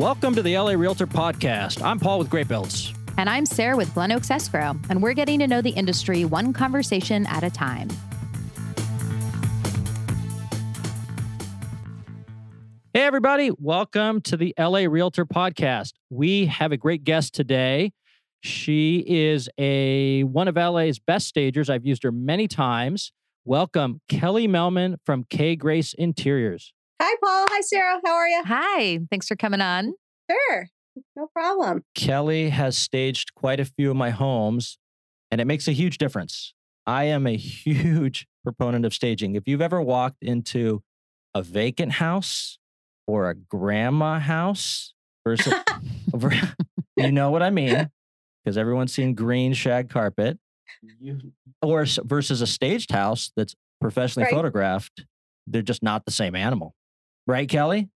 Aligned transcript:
Welcome 0.00 0.34
to 0.36 0.40
the 0.40 0.56
LA 0.56 0.70
Realtor 0.70 1.06
Podcast. 1.06 1.84
I'm 1.84 1.98
Paul 1.98 2.20
with 2.20 2.30
GreatBuildz. 2.30 2.96
And 3.18 3.28
I'm 3.28 3.44
Sara 3.44 3.76
with 3.76 3.92
Glen 3.92 4.12
Oaks 4.12 4.30
Escrow, 4.30 4.74
and 4.88 5.02
we're 5.02 5.12
getting 5.12 5.40
to 5.40 5.46
know 5.46 5.60
the 5.60 5.72
industry 5.72 6.24
one 6.24 6.54
conversation 6.54 7.26
at 7.26 7.44
a 7.44 7.50
time. 7.50 7.90
Hey, 12.94 13.02
everybody. 13.02 13.50
Welcome 13.58 14.22
to 14.22 14.38
the 14.38 14.54
LA 14.58 14.86
Realtor 14.88 15.26
Podcast. 15.26 15.92
We 16.08 16.46
have 16.46 16.72
a 16.72 16.78
great 16.78 17.04
guest 17.04 17.34
today. 17.34 17.92
She 18.40 19.04
is 19.06 19.50
a 19.58 20.22
one 20.22 20.48
of 20.48 20.56
LA's 20.56 20.98
best 20.98 21.26
stagers. 21.26 21.68
I've 21.68 21.84
used 21.84 22.04
her 22.04 22.12
many 22.12 22.48
times. 22.48 23.12
Welcome, 23.44 24.00
Kelly 24.08 24.48
Mehlman 24.48 24.96
from 25.04 25.24
K 25.28 25.56
Grace 25.56 25.92
Interiors. 25.92 26.72
Hi, 27.00 27.16
Paul. 27.24 27.46
Hi, 27.48 27.60
Sara. 27.62 27.98
How 28.04 28.12
are 28.12 28.28
you? 28.28 28.42
Hi. 28.44 28.98
Thanks 29.10 29.26
for 29.26 29.34
coming 29.34 29.62
on. 29.62 29.94
Sure. 30.30 30.66
No 31.16 31.28
problem. 31.34 31.82
Kelly 31.94 32.50
has 32.50 32.76
staged 32.76 33.34
quite 33.34 33.58
a 33.58 33.64
few 33.64 33.90
of 33.90 33.96
my 33.96 34.10
homes, 34.10 34.76
and 35.30 35.40
it 35.40 35.46
makes 35.46 35.66
a 35.66 35.72
huge 35.72 35.96
difference. 35.96 36.52
I 36.86 37.04
am 37.04 37.26
a 37.26 37.36
huge 37.38 38.26
proponent 38.44 38.84
of 38.84 38.92
staging. 38.92 39.34
If 39.34 39.44
you've 39.46 39.62
ever 39.62 39.80
walked 39.80 40.22
into 40.22 40.82
a 41.34 41.42
vacant 41.42 41.92
house 41.92 42.58
or 43.06 43.30
a 43.30 43.34
grandma 43.34 44.18
house 44.18 44.92
versus, 45.26 45.54
you 46.96 47.12
know 47.12 47.30
what 47.30 47.42
I 47.42 47.48
mean, 47.50 47.88
because 48.44 48.58
everyone's 48.58 48.92
seen 48.92 49.14
green 49.14 49.54
shag 49.54 49.88
carpet, 49.88 50.38
or 51.62 51.86
versus 52.04 52.42
a 52.42 52.46
staged 52.46 52.90
house 52.92 53.32
that's 53.36 53.54
professionally 53.80 54.24
Right. 54.24 54.34
photographed, 54.34 55.06
they're 55.46 55.62
just 55.62 55.82
not 55.82 56.04
the 56.04 56.10
same 56.10 56.34
animal. 56.34 56.74
Right, 57.26 57.48
Kelly? 57.48 57.88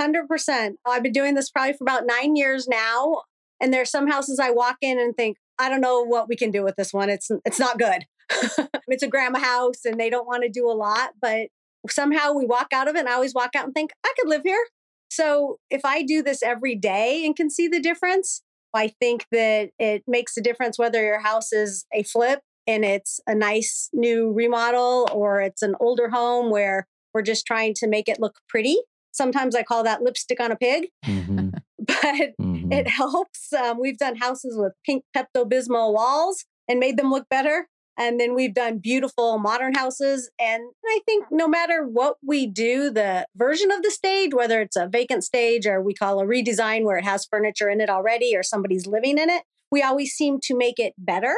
100%. 0.00 0.74
I've 0.86 1.02
been 1.02 1.12
doing 1.12 1.34
this 1.34 1.50
probably 1.50 1.74
for 1.74 1.84
about 1.84 2.06
nine 2.06 2.36
years 2.36 2.66
now. 2.68 3.22
And 3.60 3.72
there's 3.72 3.90
some 3.90 4.10
houses 4.10 4.40
I 4.40 4.50
walk 4.50 4.76
in 4.80 4.98
and 4.98 5.14
think, 5.16 5.36
I 5.58 5.68
don't 5.68 5.80
know 5.80 6.02
what 6.02 6.28
we 6.28 6.36
can 6.36 6.50
do 6.50 6.64
with 6.64 6.74
this 6.76 6.92
one. 6.92 7.08
It's 7.08 7.30
it's 7.44 7.60
not 7.60 7.78
good. 7.78 8.04
it's 8.88 9.02
a 9.02 9.08
grandma 9.08 9.38
house 9.38 9.84
and 9.84 10.00
they 10.00 10.10
don't 10.10 10.26
want 10.26 10.42
to 10.42 10.48
do 10.48 10.68
a 10.68 10.72
lot, 10.72 11.10
but 11.20 11.48
somehow 11.88 12.32
we 12.32 12.46
walk 12.46 12.68
out 12.72 12.88
of 12.88 12.96
it 12.96 13.00
and 13.00 13.08
I 13.08 13.12
always 13.12 13.34
walk 13.34 13.50
out 13.54 13.64
and 13.64 13.74
think, 13.74 13.92
I 14.04 14.12
could 14.18 14.28
live 14.28 14.42
here. 14.44 14.64
So 15.10 15.58
if 15.70 15.82
I 15.84 16.02
do 16.02 16.22
this 16.22 16.42
every 16.42 16.74
day 16.74 17.24
and 17.24 17.36
can 17.36 17.50
see 17.50 17.68
the 17.68 17.80
difference, 17.80 18.42
I 18.74 18.88
think 19.00 19.26
that 19.30 19.70
it 19.78 20.02
makes 20.06 20.36
a 20.36 20.40
difference 20.40 20.78
whether 20.78 21.04
your 21.04 21.20
house 21.20 21.52
is 21.52 21.84
a 21.92 22.02
flip 22.02 22.40
and 22.66 22.84
it's 22.84 23.20
a 23.26 23.34
nice 23.34 23.90
new 23.92 24.32
remodel 24.32 25.08
or 25.12 25.40
it's 25.40 25.62
an 25.62 25.74
older 25.80 26.08
home 26.08 26.50
where 26.50 26.86
we're 27.14 27.22
just 27.22 27.46
trying 27.46 27.74
to 27.74 27.88
make 27.88 28.08
it 28.08 28.20
look 28.20 28.36
pretty. 28.48 28.76
Sometimes 29.12 29.54
I 29.54 29.62
call 29.62 29.82
that 29.84 30.02
lipstick 30.02 30.40
on 30.40 30.50
a 30.52 30.56
pig, 30.56 30.88
Mhm, 31.04 31.52
but 31.78 32.32
mhm. 32.40 32.72
it 32.72 32.88
helps. 32.88 33.52
Um, 33.52 33.78
we've 33.80 33.98
done 33.98 34.16
houses 34.16 34.56
with 34.56 34.72
pink 34.86 35.04
Pepto 35.14 35.44
Bismol 35.48 35.92
walls 35.92 36.44
and 36.68 36.80
made 36.80 36.96
them 36.96 37.10
look 37.10 37.28
better. 37.28 37.68
And 37.98 38.18
then 38.18 38.34
we've 38.34 38.54
done 38.54 38.78
beautiful 38.78 39.38
modern 39.38 39.74
houses. 39.74 40.30
And 40.40 40.62
I 40.86 41.00
think 41.04 41.26
no 41.30 41.46
matter 41.46 41.86
what 41.86 42.16
we 42.26 42.46
do, 42.46 42.88
the 42.90 43.26
version 43.36 43.70
of 43.70 43.82
the 43.82 43.90
stage, 43.90 44.32
whether 44.32 44.62
it's 44.62 44.76
a 44.76 44.88
vacant 44.88 45.24
stage 45.24 45.66
or 45.66 45.82
we 45.82 45.92
call 45.92 46.18
a 46.18 46.24
redesign 46.24 46.84
where 46.84 46.96
it 46.96 47.04
has 47.04 47.26
furniture 47.26 47.68
in 47.68 47.82
it 47.82 47.90
already 47.90 48.34
or 48.34 48.42
somebody's 48.42 48.86
living 48.86 49.18
in 49.18 49.28
it, 49.28 49.42
we 49.70 49.82
always 49.82 50.12
seem 50.12 50.38
to 50.44 50.56
make 50.56 50.78
it 50.78 50.94
better 50.96 51.34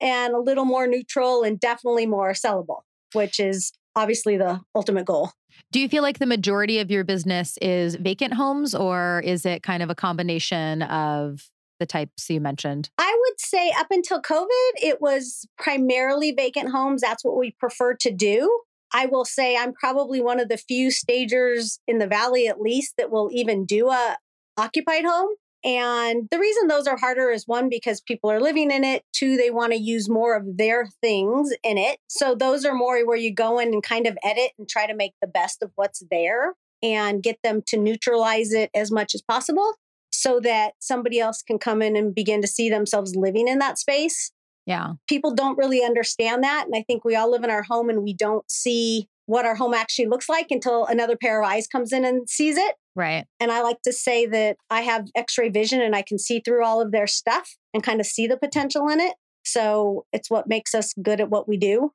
and 0.00 0.34
a 0.34 0.40
little 0.40 0.64
more 0.64 0.86
neutral 0.86 1.42
and 1.42 1.58
definitely 1.58 2.06
more 2.06 2.32
sellable, 2.32 2.82
which 3.12 3.40
is 3.40 3.72
obviously 3.96 4.36
the 4.36 4.60
ultimate 4.74 5.04
goal. 5.04 5.32
Do 5.70 5.80
you 5.80 5.88
feel 5.88 6.02
like 6.02 6.18
the 6.18 6.26
majority 6.26 6.78
of 6.78 6.90
your 6.90 7.04
business 7.04 7.58
is 7.60 7.94
vacant 7.96 8.34
homes, 8.34 8.74
or 8.74 9.22
is 9.24 9.44
it 9.44 9.62
kind 9.62 9.82
of 9.82 9.90
a 9.90 9.94
combination 9.94 10.82
of 10.82 11.48
the 11.78 11.86
types 11.86 12.30
you 12.30 12.40
mentioned? 12.40 12.90
I 12.98 13.16
would 13.20 13.40
say 13.40 13.72
up 13.78 13.88
until 13.90 14.22
COVID, 14.22 14.70
it 14.76 15.00
was 15.00 15.46
primarily 15.58 16.32
vacant 16.32 16.70
homes. 16.70 17.02
That's 17.02 17.24
what 17.24 17.36
we 17.36 17.52
prefer 17.58 17.94
to 17.94 18.10
do. 18.10 18.60
I 18.94 19.06
will 19.06 19.24
say 19.24 19.56
I'm 19.56 19.72
probably 19.72 20.20
one 20.20 20.38
of 20.38 20.48
the 20.48 20.58
few 20.58 20.90
stagers 20.90 21.80
in 21.88 21.98
the 21.98 22.06
valley, 22.06 22.46
at 22.46 22.60
least, 22.60 22.94
that 22.98 23.10
will 23.10 23.30
even 23.32 23.64
do 23.64 23.88
a 23.88 24.16
occupied 24.56 25.04
home. 25.04 25.30
And 25.64 26.28
the 26.30 26.38
reason 26.38 26.66
those 26.66 26.86
are 26.86 26.96
harder 26.96 27.30
is 27.30 27.46
one, 27.46 27.68
because 27.68 28.00
people 28.00 28.30
are 28.30 28.40
living 28.40 28.70
in 28.70 28.82
it. 28.82 29.04
Two, 29.12 29.36
they 29.36 29.50
want 29.50 29.72
to 29.72 29.78
use 29.78 30.08
more 30.08 30.36
of 30.36 30.56
their 30.56 30.88
things 31.00 31.52
in 31.62 31.78
it. 31.78 31.98
So 32.08 32.34
those 32.34 32.64
are 32.64 32.74
more 32.74 33.06
where 33.06 33.16
you 33.16 33.32
go 33.32 33.58
in 33.58 33.68
and 33.68 33.82
kind 33.82 34.06
of 34.06 34.18
edit 34.24 34.52
and 34.58 34.68
try 34.68 34.86
to 34.86 34.94
make 34.94 35.12
the 35.20 35.28
best 35.28 35.62
of 35.62 35.70
what's 35.76 36.02
there 36.10 36.54
and 36.82 37.22
get 37.22 37.38
them 37.44 37.62
to 37.68 37.76
neutralize 37.76 38.52
it 38.52 38.70
as 38.74 38.90
much 38.90 39.14
as 39.14 39.22
possible 39.22 39.74
so 40.10 40.40
that 40.40 40.72
somebody 40.80 41.20
else 41.20 41.42
can 41.42 41.58
come 41.58 41.80
in 41.80 41.96
and 41.96 42.14
begin 42.14 42.42
to 42.42 42.48
see 42.48 42.68
themselves 42.68 43.14
living 43.14 43.46
in 43.46 43.58
that 43.60 43.78
space. 43.78 44.32
Yeah. 44.66 44.92
People 45.08 45.34
don't 45.34 45.58
really 45.58 45.84
understand 45.84 46.44
that. 46.44 46.66
And 46.66 46.74
I 46.76 46.82
think 46.82 47.04
we 47.04 47.16
all 47.16 47.30
live 47.30 47.44
in 47.44 47.50
our 47.50 47.62
home 47.62 47.88
and 47.88 48.02
we 48.02 48.14
don't 48.14 48.48
see 48.50 49.08
what 49.32 49.46
our 49.46 49.54
home 49.54 49.72
actually 49.72 50.06
looks 50.06 50.28
like 50.28 50.48
until 50.50 50.84
another 50.84 51.16
pair 51.16 51.42
of 51.42 51.48
eyes 51.48 51.66
comes 51.66 51.90
in 51.90 52.04
and 52.04 52.28
sees 52.28 52.58
it. 52.58 52.74
Right. 52.94 53.24
And 53.40 53.50
I 53.50 53.62
like 53.62 53.80
to 53.84 53.92
say 53.92 54.26
that 54.26 54.58
I 54.68 54.82
have 54.82 55.06
x 55.16 55.38
ray 55.38 55.48
vision 55.48 55.80
and 55.80 55.96
I 55.96 56.02
can 56.02 56.18
see 56.18 56.42
through 56.44 56.62
all 56.62 56.82
of 56.82 56.92
their 56.92 57.06
stuff 57.06 57.56
and 57.72 57.82
kind 57.82 57.98
of 57.98 58.06
see 58.06 58.26
the 58.26 58.36
potential 58.36 58.88
in 58.90 59.00
it. 59.00 59.14
So 59.42 60.04
it's 60.12 60.30
what 60.30 60.48
makes 60.48 60.74
us 60.74 60.92
good 61.02 61.18
at 61.18 61.30
what 61.30 61.48
we 61.48 61.56
do. 61.56 61.92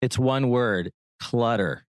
It's 0.00 0.20
one 0.20 0.50
word 0.50 0.92
clutter. 1.20 1.84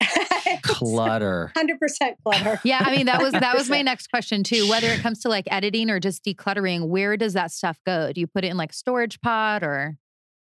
Clutter. 0.62 1.52
100% 1.54 2.14
clutter. 2.24 2.58
Yeah. 2.64 2.82
I 2.82 2.96
mean, 2.96 3.04
that 3.06 3.20
was 3.22 3.32
that 3.32 3.54
was 3.54 3.68
my 3.68 3.82
next 3.90 4.08
question 4.08 4.42
too. 4.42 4.68
Whether 4.68 4.88
it 4.88 5.00
comes 5.00 5.20
to 5.20 5.28
like 5.28 5.44
editing 5.50 5.90
or 5.90 6.00
just 6.00 6.24
decluttering, 6.24 6.88
where 6.88 7.18
does 7.18 7.34
that 7.34 7.52
stuff 7.52 7.78
go? 7.84 8.10
Do 8.12 8.20
you 8.20 8.26
put 8.26 8.44
it 8.44 8.48
in 8.48 8.56
like 8.56 8.72
storage 8.72 9.20
pod 9.20 9.62
or 9.62 9.98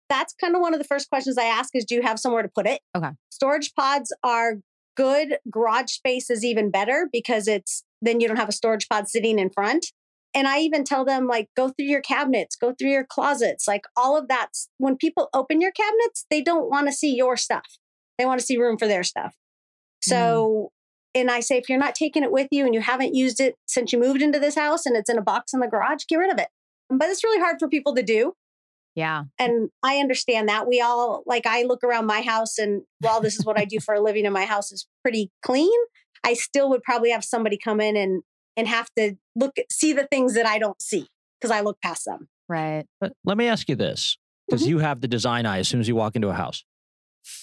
That's 0.08 0.34
kind 0.34 0.54
of 0.54 0.60
one 0.60 0.74
of 0.74 0.78
the 0.78 0.86
first 0.86 1.08
questions 1.08 1.36
I 1.38 1.44
ask 1.44 1.74
is 1.74 1.84
do 1.84 1.94
you 1.94 2.02
have 2.02 2.18
somewhere 2.18 2.42
to 2.42 2.48
put 2.48 2.66
it? 2.66 2.80
Okay. 2.96 3.10
Storage 3.30 3.74
pods 3.74 4.14
are 4.22 4.56
good. 4.96 5.38
Garage 5.50 5.90
space 5.90 6.30
is 6.30 6.44
even 6.44 6.70
better 6.70 7.08
because 7.12 7.48
it's 7.48 7.84
then 8.02 8.20
you 8.20 8.28
don't 8.28 8.36
have 8.36 8.48
a 8.48 8.52
storage 8.52 8.88
pod 8.88 9.08
sitting 9.08 9.38
in 9.38 9.50
front. 9.50 9.92
And 10.34 10.46
I 10.46 10.58
even 10.60 10.84
tell 10.84 11.04
them 11.04 11.26
like 11.26 11.48
go 11.56 11.68
through 11.68 11.86
your 11.86 12.02
cabinets, 12.02 12.56
go 12.56 12.74
through 12.78 12.90
your 12.90 13.04
closets, 13.04 13.66
like 13.66 13.84
all 13.96 14.18
of 14.18 14.28
that's 14.28 14.68
when 14.78 14.96
people 14.96 15.28
open 15.32 15.60
your 15.60 15.72
cabinets, 15.72 16.26
they 16.30 16.42
don't 16.42 16.68
want 16.68 16.88
to 16.88 16.92
see 16.92 17.14
your 17.14 17.36
stuff. 17.36 17.78
They 18.18 18.26
want 18.26 18.40
to 18.40 18.46
see 18.46 18.58
room 18.58 18.76
for 18.76 18.86
their 18.86 19.02
stuff. 19.02 19.34
Mm. 20.04 20.10
So 20.10 20.72
and 21.14 21.30
I 21.30 21.40
say 21.40 21.56
if 21.56 21.70
you're 21.70 21.78
not 21.78 21.94
taking 21.94 22.22
it 22.22 22.30
with 22.30 22.48
you 22.50 22.66
and 22.66 22.74
you 22.74 22.82
haven't 22.82 23.14
used 23.14 23.40
it 23.40 23.54
since 23.66 23.92
you 23.92 23.98
moved 23.98 24.20
into 24.20 24.38
this 24.38 24.54
house 24.54 24.84
and 24.84 24.94
it's 24.94 25.08
in 25.08 25.16
a 25.16 25.22
box 25.22 25.54
in 25.54 25.60
the 25.60 25.66
garage, 25.66 26.04
get 26.06 26.16
rid 26.16 26.30
of 26.30 26.38
it. 26.38 26.48
But 26.90 27.08
it's 27.08 27.24
really 27.24 27.40
hard 27.40 27.56
for 27.58 27.68
people 27.68 27.94
to 27.94 28.02
do 28.02 28.34
yeah. 28.96 29.24
and 29.38 29.70
I 29.84 29.98
understand 29.98 30.48
that. 30.48 30.66
We 30.66 30.80
all 30.80 31.22
like 31.26 31.46
I 31.46 31.62
look 31.62 31.84
around 31.84 32.06
my 32.06 32.22
house 32.22 32.58
and 32.58 32.82
while 33.00 33.20
this 33.20 33.38
is 33.38 33.44
what 33.46 33.58
I 33.58 33.64
do 33.64 33.78
for 33.78 33.94
a 33.94 34.00
living 34.00 34.24
and 34.26 34.34
my 34.34 34.44
house 34.46 34.72
is 34.72 34.88
pretty 35.04 35.30
clean, 35.44 35.70
I 36.24 36.34
still 36.34 36.68
would 36.70 36.82
probably 36.82 37.10
have 37.10 37.22
somebody 37.24 37.56
come 37.56 37.80
in 37.80 37.96
and 37.96 38.22
and 38.56 38.66
have 38.66 38.88
to 38.98 39.14
look 39.36 39.58
at 39.58 39.70
see 39.70 39.92
the 39.92 40.06
things 40.08 40.34
that 40.34 40.46
I 40.46 40.58
don't 40.58 40.80
see 40.82 41.06
because 41.40 41.50
I 41.52 41.60
look 41.60 41.78
past 41.80 42.04
them. 42.06 42.28
Right. 42.48 42.84
Let- 43.00 43.12
Let 43.24 43.36
me 43.36 43.46
ask 43.46 43.68
you 43.68 43.76
this 43.76 44.16
because 44.48 44.62
Mhm. 44.64 44.68
you 44.68 44.78
have 44.78 45.00
the 45.02 45.08
design 45.08 45.46
eye 45.46 45.58
as 45.58 45.68
soon 45.68 45.80
as 45.80 45.86
you 45.88 45.94
walk 45.94 46.16
into 46.16 46.28
a 46.28 46.34
house. 46.34 46.64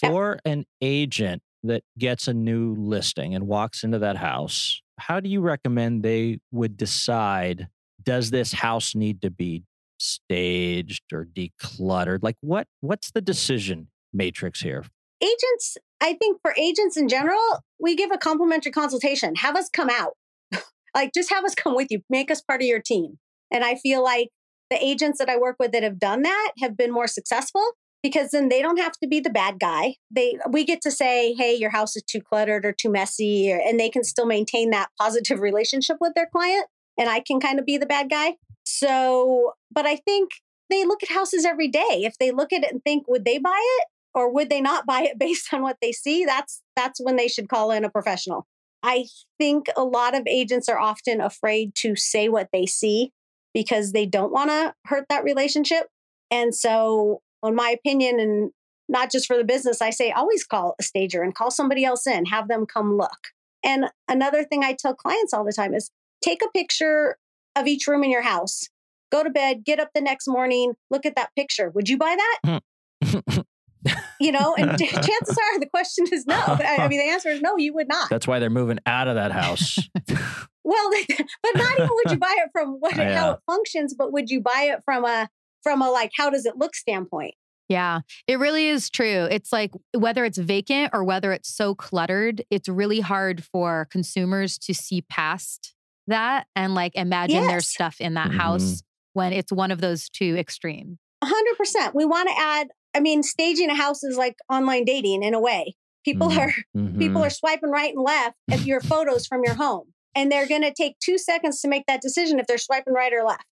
Yep. 0.02 0.12
For 0.12 0.40
an 0.46 0.66
agent 0.82 1.42
that 1.64 1.84
gets 1.98 2.28
a 2.28 2.34
new 2.34 2.74
listing 2.76 3.36
and 3.36 3.48
walks 3.48 3.84
into 3.84 4.00
that 4.00 4.18
house, 4.18 4.82
how 5.00 5.20
do 5.20 5.30
you 5.30 5.42
recommend 5.42 6.04
they 6.04 6.40
would 6.52 6.78
decide 6.78 7.68
does 8.02 8.32
this 8.32 8.52
house 8.54 8.96
need 8.96 9.22
to 9.22 9.30
be 9.30 9.64
staged 10.04 11.14
or 11.14 11.26
decluttered? 11.26 12.20
Like 12.22 12.38
what 12.42 12.68
what's 12.82 13.12
the 13.12 13.22
decision 13.22 13.88
matrix 14.12 14.62
here? 14.62 14.86
Agents, 15.22 15.78
I 16.02 16.14
think 16.14 16.40
for 16.42 16.54
agents 16.58 16.98
in 16.98 17.08
general, 17.08 17.64
we 17.80 17.96
give 17.96 18.12
a 18.12 18.18
complimentary 18.18 18.72
consultation. 18.72 19.36
Have 19.36 19.56
us 19.56 19.70
come 19.70 19.90
out. 19.90 20.14
like 20.96 21.12
just 21.14 21.32
have 21.32 21.46
us 21.46 21.56
come 21.56 21.76
with 21.76 21.88
you, 21.90 22.02
make 22.10 22.30
us 22.30 22.42
part 22.42 22.62
of 22.62 22.68
your 22.68 22.82
team. 22.82 23.20
And 23.52 23.64
I 23.64 23.76
feel 23.76 24.04
like 24.04 24.30
the 24.70 24.84
agents 24.84 25.20
that 25.20 25.30
I 25.30 25.38
work 25.38 25.58
with 25.60 25.72
that 25.72 25.84
have 25.84 26.00
done 26.00 26.24
that 26.24 26.52
have 26.60 26.76
been 26.76 26.92
more 26.92 27.08
successful 27.08 27.64
because 28.02 28.32
then 28.32 28.50
they 28.50 28.62
don't 28.62 28.80
have 28.80 28.94
to 29.00 29.08
be 29.08 29.20
the 29.20 29.30
bad 29.30 29.60
guy. 29.60 29.96
They 30.12 30.38
we 30.50 30.66
get 30.66 30.82
to 30.82 30.92
say, 30.92 31.34
"Hey, 31.34 31.56
your 31.56 31.70
house 31.70 31.96
is 31.96 32.04
too 32.04 32.22
cluttered 32.22 32.66
or 32.66 32.74
too 32.74 32.92
messy," 32.92 33.52
or, 33.52 33.60
and 33.60 33.80
they 33.80 33.90
can 33.90 34.04
still 34.04 34.26
maintain 34.26 34.72
that 34.72 34.90
positive 35.00 35.40
relationship 35.50 35.98
with 36.02 36.14
their 36.14 36.28
client. 36.28 36.68
And 36.98 37.10
I 37.10 37.22
can 37.22 37.40
kind 37.40 37.58
of 37.58 37.66
be 37.66 37.78
the 37.78 37.88
bad 37.88 38.10
guy. 38.10 38.36
So, 38.84 39.54
but 39.72 39.86
I 39.86 39.96
think 39.96 40.32
they 40.70 40.86
look 40.86 41.04
at 41.04 41.10
houses 41.10 41.46
every 41.46 41.68
day. 41.68 42.02
If 42.04 42.18
they 42.18 42.32
look 42.32 42.52
at 42.52 42.64
it 42.64 42.72
and 42.72 42.84
think, 42.84 43.08
"Would 43.08 43.26
they 43.26 43.38
buy 43.38 43.60
it?" 43.80 43.88
or 44.16 44.32
would 44.32 44.50
they 44.50 44.62
not 44.62 44.86
buy 44.86 45.02
it 45.02 45.18
based 45.26 45.54
on 45.54 45.62
what 45.62 45.78
they 45.82 45.92
see? 45.92 46.26
That's 46.26 46.62
that's 46.76 47.00
when 47.02 47.16
they 47.16 47.28
should 47.28 47.50
call 47.50 47.72
in 47.72 47.86
a 47.86 47.90
professional. 47.90 48.46
I 48.84 49.06
think 49.40 49.68
a 49.78 49.84
lot 49.84 50.16
of 50.16 50.28
agents 50.28 50.68
are 50.68 50.80
often 50.80 51.22
afraid 51.22 51.74
to 51.76 51.96
say 51.96 52.28
what 52.28 52.50
they 52.52 52.66
see 52.66 53.12
because 53.54 53.94
they 53.94 54.06
don't 54.06 54.34
want 54.34 54.50
to 54.50 54.74
hurt 54.86 55.06
that 55.10 55.24
relationship. 55.24 55.88
And 56.30 56.54
so, 56.54 57.22
in 57.44 57.56
my 57.56 57.70
opinion, 57.70 58.20
and 58.20 58.52
not 58.90 59.10
just 59.12 59.28
for 59.28 59.38
the 59.38 59.46
business, 59.46 59.82
I 59.82 59.92
say 59.92 60.12
always 60.12 60.44
call 60.44 60.76
a 60.80 60.84
stager 60.84 61.22
and 61.22 61.34
call 61.34 61.52
somebody 61.52 61.86
else 61.86 62.06
in, 62.06 62.26
have 62.26 62.50
them 62.50 62.66
come 62.66 62.98
look. 62.98 63.30
And 63.64 63.86
another 64.10 64.44
thing 64.44 64.64
I 64.64 64.76
tell 64.78 64.94
clients 64.94 65.34
all 65.34 65.46
the 65.46 65.54
time 65.54 65.74
is 65.74 65.90
take 66.22 66.42
a 66.44 66.52
picture 66.52 67.18
of 67.56 67.68
each 67.68 67.88
room 67.88 68.04
in 68.04 68.12
your 68.12 68.24
house. 68.24 68.68
Go 69.14 69.24
to 69.24 69.30
bed, 69.30 69.64
get 69.64 69.80
up 69.80 69.90
the 69.94 70.02
next 70.02 70.28
morning, 70.28 70.74
look 70.90 71.06
at 71.06 71.16
that 71.16 71.30
picture. 71.38 71.70
Would 71.70 71.88
you 71.88 71.98
buy 72.00 72.18
that? 72.42 72.64
you 74.20 74.32
know, 74.32 74.56
and 74.56 74.78
chances 74.80 75.38
are 75.38 75.60
the 75.60 75.68
question 75.70 76.06
is 76.12 76.26
no. 76.26 76.36
I 76.36 76.88
mean, 76.88 77.00
the 77.00 77.10
answer 77.12 77.30
is 77.30 77.42
no, 77.42 77.56
you 77.58 77.74
would 77.74 77.88
not. 77.88 78.10
That's 78.10 78.28
why 78.28 78.40
they're 78.40 78.50
moving 78.50 78.80
out 78.86 79.08
of 79.08 79.16
that 79.16 79.32
house. 79.32 79.78
well, 80.64 80.92
but 81.44 81.52
not 81.54 81.74
even 81.78 81.90
would 81.92 82.12
you 82.12 82.18
buy 82.18 82.36
it 82.40 82.50
from 82.52 82.78
what 82.80 82.96
Yeah. 82.98 83.16
how 83.16 83.32
it 83.34 83.40
functions, 83.46 83.94
but 83.94 84.12
would 84.12 84.30
you 84.30 84.42
buy 84.42 84.70
it 84.74 84.82
from 84.84 85.06
a 85.06 85.30
from 85.62 85.82
a 85.82 85.90
like 85.92 86.12
how 86.18 86.30
does 86.30 86.46
it 86.46 86.58
look 86.58 86.76
standpoint? 86.76 87.36
Yeah, 87.70 88.02
it 88.28 88.40
really 88.40 88.68
is 88.68 88.90
true. 88.90 89.28
It's 89.30 89.54
like 89.54 89.72
whether 89.96 90.26
it's 90.26 90.38
vacant 90.38 90.92
or 90.94 91.04
whether 91.04 91.32
it's 91.34 91.54
so 91.54 91.76
cluttered, 91.76 92.44
it's 92.50 92.68
really 92.68 93.00
hard 93.00 93.44
for 93.44 93.88
consumers 93.92 94.58
to 94.60 94.74
see 94.74 95.02
past 95.04 95.74
that 96.08 96.48
and 96.56 96.74
like 96.76 96.94
imagine 96.96 97.48
there's 97.48 97.64
Yes. 97.66 97.68
stuff 97.68 98.02
in 98.02 98.16
that 98.16 98.32
Mhm. 98.32 98.36
house 98.38 98.84
when 99.14 99.34
it's 99.34 99.52
one 99.52 99.72
of 99.72 99.82
those 99.82 100.10
two 100.10 100.36
extremes. 100.38 100.98
Hundred 101.24 101.56
percent. 101.58 101.96
We 101.96 102.06
want 102.06 102.30
to 102.30 102.36
add. 102.38 102.68
I 102.96 103.00
mean, 103.00 103.24
staging 103.24 103.70
a 103.70 103.76
house 103.76 104.04
is 104.04 104.18
like 104.18 104.36
online 104.52 104.86
dating 104.86 105.24
in 105.24 105.34
a 105.34 105.40
way. 105.40 105.74
People 106.06 106.30
Mhm. 106.30 106.38
are 106.38 106.54
people 107.00 107.22
Mhm. 107.22 107.26
are 107.26 107.30
swiping 107.30 107.70
right 107.72 107.94
and 107.94 108.04
left 108.04 108.36
at 108.52 108.66
your 108.66 108.82
photos 108.90 109.26
from 109.26 109.42
your 109.44 109.56
home, 109.56 109.94
and 110.16 110.32
they're 110.32 110.48
going 110.48 110.62
to 110.62 110.74
take 110.74 111.00
two 111.00 111.18
seconds 111.18 111.62
to 111.62 111.68
make 111.68 111.86
that 111.88 112.02
decision 112.02 112.40
if 112.40 112.46
they're 112.48 112.58
swiping 112.58 112.94
right 112.94 113.14
or 113.14 113.24
left. 113.24 113.46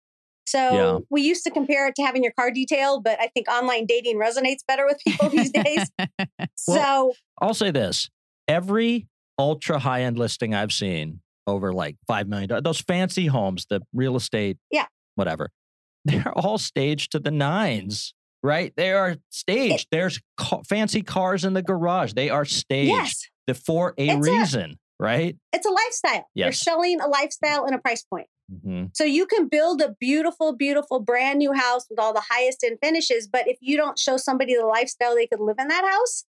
So 0.47 0.59
Yeah. 0.75 0.99
we 1.11 1.23
used 1.23 1.45
to 1.45 1.51
compare 1.51 1.87
it 1.87 1.95
to 1.95 2.03
having 2.03 2.25
your 2.25 2.33
car 2.33 2.51
detailed, 2.51 3.05
but 3.05 3.21
I 3.21 3.29
think 3.29 3.49
online 3.49 3.87
dating 3.87 4.17
resonates 4.19 4.67
better 4.67 4.85
with 4.85 4.99
people 5.07 5.31
these 5.31 5.53
days. 5.53 5.91
so 6.57 7.13
I'll 7.41 7.55
say 7.55 7.71
this 7.71 8.11
every 8.49 9.07
ultra 9.39 9.79
high 9.79 10.03
end 10.03 10.19
listing 10.19 10.55
I've 10.55 10.73
seen 10.73 11.21
over 11.47 11.73
like 11.73 11.97
$5 12.11 12.27
million, 12.27 12.63
those 12.63 12.81
fancy 12.81 13.27
homes, 13.27 13.67
the 13.71 13.81
real 13.95 14.17
estate, 14.17 14.59
Yeah. 14.71 14.87
Whatever, 15.21 15.51
they're 16.05 16.33
all 16.37 16.59
staged 16.59 17.13
to 17.13 17.19
the 17.21 17.31
nines, 17.31 18.13
right? 18.43 18.73
They 18.77 18.93
are 18.93 19.17
staged. 19.31 19.87
There's 19.93 20.19
ca- 20.37 20.63
fancy 20.69 21.03
cars 21.03 21.45
in 21.45 21.53
the 21.55 21.63
garage. 21.63 22.15
They 22.15 22.31
are 22.31 22.45
staged 22.45 22.91
yes, 22.91 23.29
the- 23.47 23.55
for 23.55 23.95
a 23.99 24.09
It's 24.09 24.27
a- 24.27 24.31
reason, 24.33 24.79
right? 24.99 25.37
it's 25.53 25.67
a 25.67 25.71
lifestyle. 25.71 26.27
Yes. 26.35 26.47
You're 26.47 26.53
selling 26.53 27.01
a 27.01 27.07
lifestyle 27.07 27.65
and 27.67 27.75
a 27.75 27.79
price 27.79 28.03
point. 28.03 28.27
hmm 28.65 28.87
So 28.95 29.05
you 29.05 29.27
can 29.27 29.47
build 29.49 29.81
a 29.83 29.95
beautiful, 30.01 30.57
beautiful 30.57 31.01
brand 31.01 31.39
new 31.39 31.53
house 31.53 31.85
with 31.91 31.99
all 32.01 32.13
the 32.15 32.25
highest 32.31 32.65
end 32.65 32.79
finishes, 32.83 33.29
but 33.29 33.47
if 33.47 33.59
you 33.61 33.77
don't 33.77 33.99
show 33.99 34.17
somebody 34.17 34.57
the 34.57 34.67
lifestyle 34.67 35.15
they 35.15 35.27
could 35.27 35.41
live 35.41 35.57
in 35.59 35.69
that 35.69 35.85
house, 35.89 36.25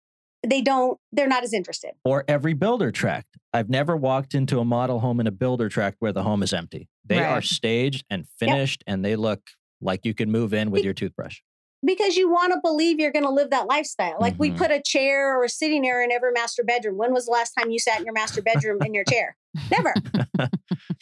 they 0.46 0.60
don't. 0.62 0.96
They're 1.12 1.26
not 1.26 1.42
as 1.42 1.52
interested. 1.52 1.92
Or 2.04 2.24
every 2.28 2.54
builder 2.54 2.92
tract. 2.92 3.36
I've 3.52 3.68
never 3.68 3.96
walked 3.96 4.32
into 4.34 4.60
a 4.60 4.64
model 4.64 5.00
home 5.00 5.18
in 5.18 5.26
a 5.26 5.30
builder 5.32 5.68
tract 5.68 5.96
where 5.98 6.12
the 6.12 6.22
home 6.22 6.42
is 6.44 6.52
empty. 6.52 6.88
They 7.06 7.23
are 7.25 7.43
staged 7.43 8.05
and 8.11 8.26
finished 8.38 8.82
and 8.87 9.05
they 9.05 9.17
look 9.17 9.41
like 9.81 10.05
you 10.05 10.14
can 10.14 10.31
move 10.31 10.53
in 10.55 10.70
with 10.70 10.82
Be- 10.82 10.85
your 10.87 10.94
toothbrush. 10.94 11.41
because 11.85 12.17
you 12.17 12.29
want 12.31 12.53
to 12.53 12.58
believe 12.62 12.99
you're 12.99 13.12
going 13.12 13.25
to 13.25 13.31
live 13.31 13.50
that 13.50 13.67
lifestyle. 13.69 14.17
Like 14.19 14.35
we 14.38 14.50
Mhm. 14.50 14.56
put 14.56 14.70
a 14.73 14.81
chair 14.85 15.38
or 15.38 15.44
a 15.44 15.49
sitting 15.49 15.87
area 15.87 16.06
in 16.06 16.11
every 16.12 16.32
master 16.32 16.64
bedroom. 16.64 16.97
When 16.97 17.12
was 17.12 17.26
the 17.26 17.32
last 17.32 17.53
time 17.53 17.70
you 17.70 17.79
sat 17.79 17.99
in 18.00 18.05
your 18.06 18.14
master 18.14 18.43
bedroom 18.43 18.79
in 18.85 18.93
your 18.94 19.05
chair? 19.05 19.37
Never. 19.70 19.94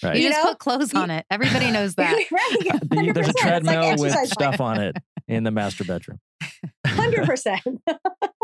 Right. 0.03 0.17
You, 0.17 0.23
You 0.25 0.29
just 0.31 0.43
know, 0.45 0.51
put 0.51 0.59
clothes 0.59 0.93
on 0.95 1.11
it. 1.11 1.25
Everybody 1.31 1.71
knows 1.71 1.95
that. 1.97 2.12
right? 2.31 2.56
The- 2.61 3.12
There's 3.15 3.29
a 3.29 3.33
100%. 3.33 3.35
Like 3.35 3.37
treadmill 3.37 3.91
with 3.93 4.12
exercise 4.12 4.31
stuff 4.31 4.61
on 4.61 4.81
it 4.81 4.97
in 5.29 5.45
the 5.45 5.51
master 5.51 5.85
bedroom. 5.85 6.19
Hundred 6.87 7.25
percent. 7.27 7.62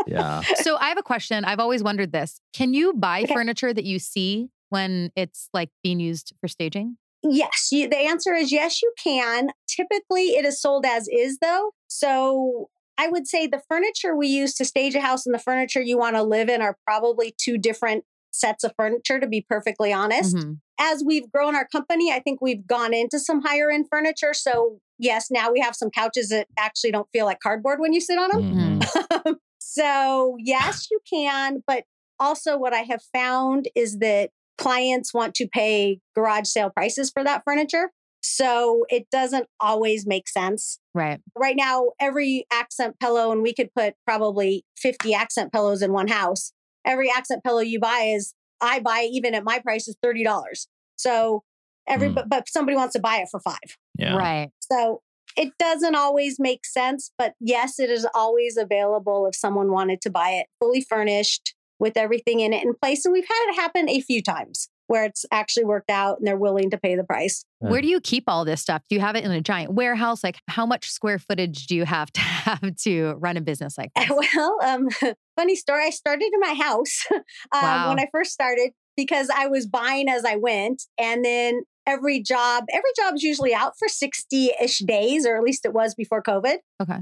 Yeah. 0.07 0.41
so 0.55 0.77
I 0.77 0.89
have 0.89 0.97
a 0.97 1.03
question. 1.03 1.45
I've 1.45 1.59
always 1.59 1.83
wondered 1.83 2.11
this. 2.11 2.39
Can 2.53 2.73
you 2.73 2.93
buy 2.93 3.23
Okay. 3.23 3.33
furniture 3.33 3.73
that 3.73 3.83
you 3.83 3.99
see 3.99 4.49
when 4.69 5.11
it's 5.15 5.49
like 5.53 5.69
being 5.83 5.99
used 5.99 6.33
for 6.41 6.47
staging? 6.47 6.97
Yes, 7.23 7.69
you, 7.71 7.87
the 7.87 7.97
answer 7.97 8.33
is 8.33 8.51
yes, 8.51 8.81
you 8.81 8.91
can. 9.01 9.51
Typically, 9.67 10.29
it 10.35 10.45
is 10.45 10.59
sold 10.61 10.85
as 10.85 11.07
is, 11.07 11.37
though. 11.39 11.71
So 11.87 12.69
I 12.97 13.07
would 13.07 13.27
say 13.27 13.47
the 13.47 13.61
furniture 13.67 14.15
we 14.15 14.27
use 14.27 14.53
to 14.55 14.65
stage 14.65 14.95
a 14.95 15.01
house 15.01 15.25
and 15.25 15.33
the 15.33 15.39
furniture 15.39 15.81
you 15.81 15.97
want 15.97 16.15
to 16.15 16.23
live 16.23 16.49
in 16.49 16.61
are 16.61 16.77
probably 16.85 17.33
two 17.37 17.57
different 17.57 18.05
sets 18.31 18.63
of 18.63 18.73
furniture, 18.77 19.19
to 19.19 19.27
be 19.27 19.41
perfectly 19.47 19.91
honest. 19.91 20.35
Mhm. 20.35 20.59
As 20.79 21.03
we've 21.05 21.29
grown 21.31 21.55
our 21.55 21.67
company, 21.67 22.11
I 22.11 22.19
think 22.19 22.41
we've 22.41 22.65
gone 22.65 22.93
into 22.93 23.19
some 23.19 23.41
higher 23.41 23.69
end 23.69 23.87
furniture. 23.89 24.33
So, 24.33 24.79
yes, 24.97 25.29
now 25.29 25.51
we 25.51 25.59
have 25.59 25.75
some 25.75 25.91
couches 25.91 26.29
that 26.29 26.47
actually 26.57 26.91
don't 26.91 27.07
feel 27.11 27.25
like 27.25 27.39
cardboard 27.39 27.79
when 27.79 27.93
you 27.93 28.01
sit 28.01 28.17
on 28.17 28.29
them. 28.31 28.81
Mhm. 28.81 29.35
so, 29.59 30.37
yes, 30.39 30.87
you 30.89 30.99
can. 31.07 31.63
But 31.67 31.83
also, 32.19 32.57
what 32.57 32.73
I 32.73 32.81
have 32.81 33.01
found 33.13 33.67
is 33.75 33.97
that 33.99 34.31
clients 34.61 35.13
want 35.13 35.33
to 35.35 35.47
pay 35.47 35.99
garage 36.15 36.47
sale 36.47 36.69
prices 36.69 37.09
for 37.11 37.23
that 37.23 37.43
furniture. 37.45 37.91
So, 38.23 38.85
it 38.89 39.07
doesn't 39.11 39.47
always 39.59 40.05
make 40.05 40.29
sense. 40.29 40.79
Right. 40.93 41.19
Right 41.35 41.55
now, 41.55 41.89
every 41.99 42.45
accent 42.53 42.99
pillow, 42.99 43.31
and 43.31 43.41
we 43.41 43.51
could 43.51 43.73
put 43.75 43.95
probably 44.05 44.63
50 44.77 45.13
accent 45.15 45.51
pillows 45.51 45.81
in 45.81 45.91
one 45.91 46.07
house. 46.07 46.53
Every 46.85 47.09
accent 47.09 47.43
pillow 47.43 47.61
you 47.61 47.79
buy 47.79 48.11
is, 48.15 48.35
I 48.61 48.79
buy 48.79 49.09
even 49.11 49.33
at 49.33 49.43
my 49.43 49.57
price 49.57 49.87
is 49.87 49.95
$30. 50.05 50.67
So, 50.97 51.43
every, 51.87 52.09
Mm. 52.09 52.15
but, 52.15 52.29
but 52.29 52.47
somebody 52.47 52.77
wants 52.77 52.93
to 52.93 52.99
buy 52.99 53.17
it 53.17 53.27
for 53.31 53.39
five. 53.39 53.77
Yeah. 53.97 54.15
Right. 54.15 54.49
So 54.71 55.01
it 55.35 55.53
doesn't 55.57 55.95
always 55.95 56.39
make 56.39 56.65
sense, 56.65 57.11
but 57.17 57.33
yes, 57.39 57.79
it 57.79 57.89
is 57.89 58.05
always 58.13 58.55
available 58.57 59.25
if 59.25 59.35
someone 59.35 59.71
wanted 59.71 59.99
to 60.01 60.11
buy 60.11 60.31
it 60.31 60.45
fully 60.59 60.81
furnished 60.81 61.55
with 61.81 61.97
everything 61.97 62.39
in 62.39 62.53
it 62.53 62.63
in 62.63 62.73
place. 62.81 63.03
And 63.05 63.11
we've 63.11 63.27
had 63.27 63.49
it 63.49 63.55
happen 63.55 63.89
a 63.89 63.99
few 63.99 64.21
times 64.21 64.69
where 64.85 65.03
it's 65.03 65.25
actually 65.31 65.65
worked 65.65 65.89
out 65.89 66.19
and 66.19 66.27
they're 66.27 66.37
willing 66.37 66.69
to 66.69 66.77
pay 66.77 66.95
the 66.95 67.03
price. 67.03 67.43
Where 67.59 67.81
do 67.81 67.87
you 67.87 67.99
keep 67.99 68.25
all 68.27 68.45
this 68.45 68.61
stuff? 68.61 68.83
Do 68.89 68.95
you 68.95 69.01
have 69.01 69.15
it 69.15 69.23
in 69.23 69.31
a 69.31 69.41
giant 69.41 69.73
warehouse? 69.73 70.23
Like, 70.23 70.37
how 70.47 70.65
much 70.65 70.91
square 70.91 71.17
footage 71.17 71.65
do 71.65 71.75
you 71.75 71.85
have 71.85 72.11
to 72.13 72.21
have 72.21 72.75
to 72.83 73.15
run 73.17 73.35
a 73.35 73.41
business 73.41 73.77
like 73.77 73.89
this? 73.95 74.09
Well, 74.09 74.57
um, 74.63 74.89
funny 75.35 75.55
story. 75.55 75.85
I 75.85 75.89
started 75.89 76.29
in 76.31 76.39
my 76.39 76.53
house 76.53 77.05
um, 77.11 77.21
Wow. 77.53 77.89
when 77.89 77.99
I 77.99 78.07
first 78.11 78.31
started 78.31 78.71
because 78.95 79.29
I 79.35 79.47
was 79.47 79.65
buying 79.65 80.07
as 80.07 80.23
I 80.23 80.35
went. 80.35 80.83
And 80.99 81.25
then 81.25 81.61
every 81.87 82.21
job, 82.21 82.65
every 82.71 82.91
job 82.95 83.15
is 83.15 83.23
usually 83.23 83.55
out 83.55 83.73
for 83.79 83.87
60 83.87 84.51
ish 84.61 84.79
days, 84.79 85.25
or 85.25 85.35
at 85.35 85.43
least 85.43 85.65
it 85.65 85.73
was 85.73 85.95
before 85.95 86.21
COVID. 86.21 86.57
Okay. 86.81 86.99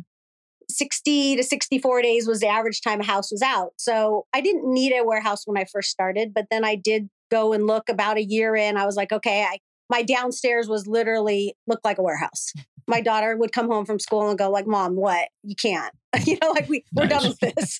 60 0.69 1.37
to 1.37 1.43
64 1.43 2.01
days 2.01 2.27
was 2.27 2.39
the 2.39 2.47
average 2.47 2.81
time 2.81 3.01
a 3.01 3.05
house 3.05 3.31
was 3.31 3.41
out. 3.41 3.71
So 3.77 4.25
I 4.33 4.41
didn't 4.41 4.71
need 4.71 4.93
a 4.93 5.03
warehouse 5.03 5.45
when 5.45 5.57
I 5.57 5.65
first 5.65 5.89
started, 5.89 6.33
but 6.33 6.45
then 6.51 6.63
I 6.63 6.75
did 6.75 7.09
go 7.31 7.53
and 7.53 7.67
look 7.67 7.89
about 7.89 8.17
a 8.17 8.23
year 8.23 8.55
in. 8.55 8.77
I 8.77 8.85
was 8.85 8.95
like, 8.95 9.11
okay, 9.11 9.43
I, 9.43 9.59
my 9.89 10.03
downstairs 10.03 10.67
was 10.67 10.87
literally 10.87 11.55
looked 11.67 11.85
like 11.85 11.97
a 11.97 12.03
warehouse. 12.03 12.53
My 12.87 13.01
daughter 13.01 13.37
would 13.37 13.51
come 13.51 13.69
home 13.69 13.85
from 13.85 13.99
school 13.99 14.29
and 14.29 14.39
go 14.39 14.49
like, 14.49 14.65
"Mom, 14.65 14.95
what? 14.95 15.29
You 15.43 15.53
can't." 15.55 15.93
you 16.25 16.39
know, 16.41 16.49
like 16.49 16.67
we 16.67 16.83
we're 16.91 17.05
done 17.05 17.27
with 17.27 17.39
this. 17.39 17.77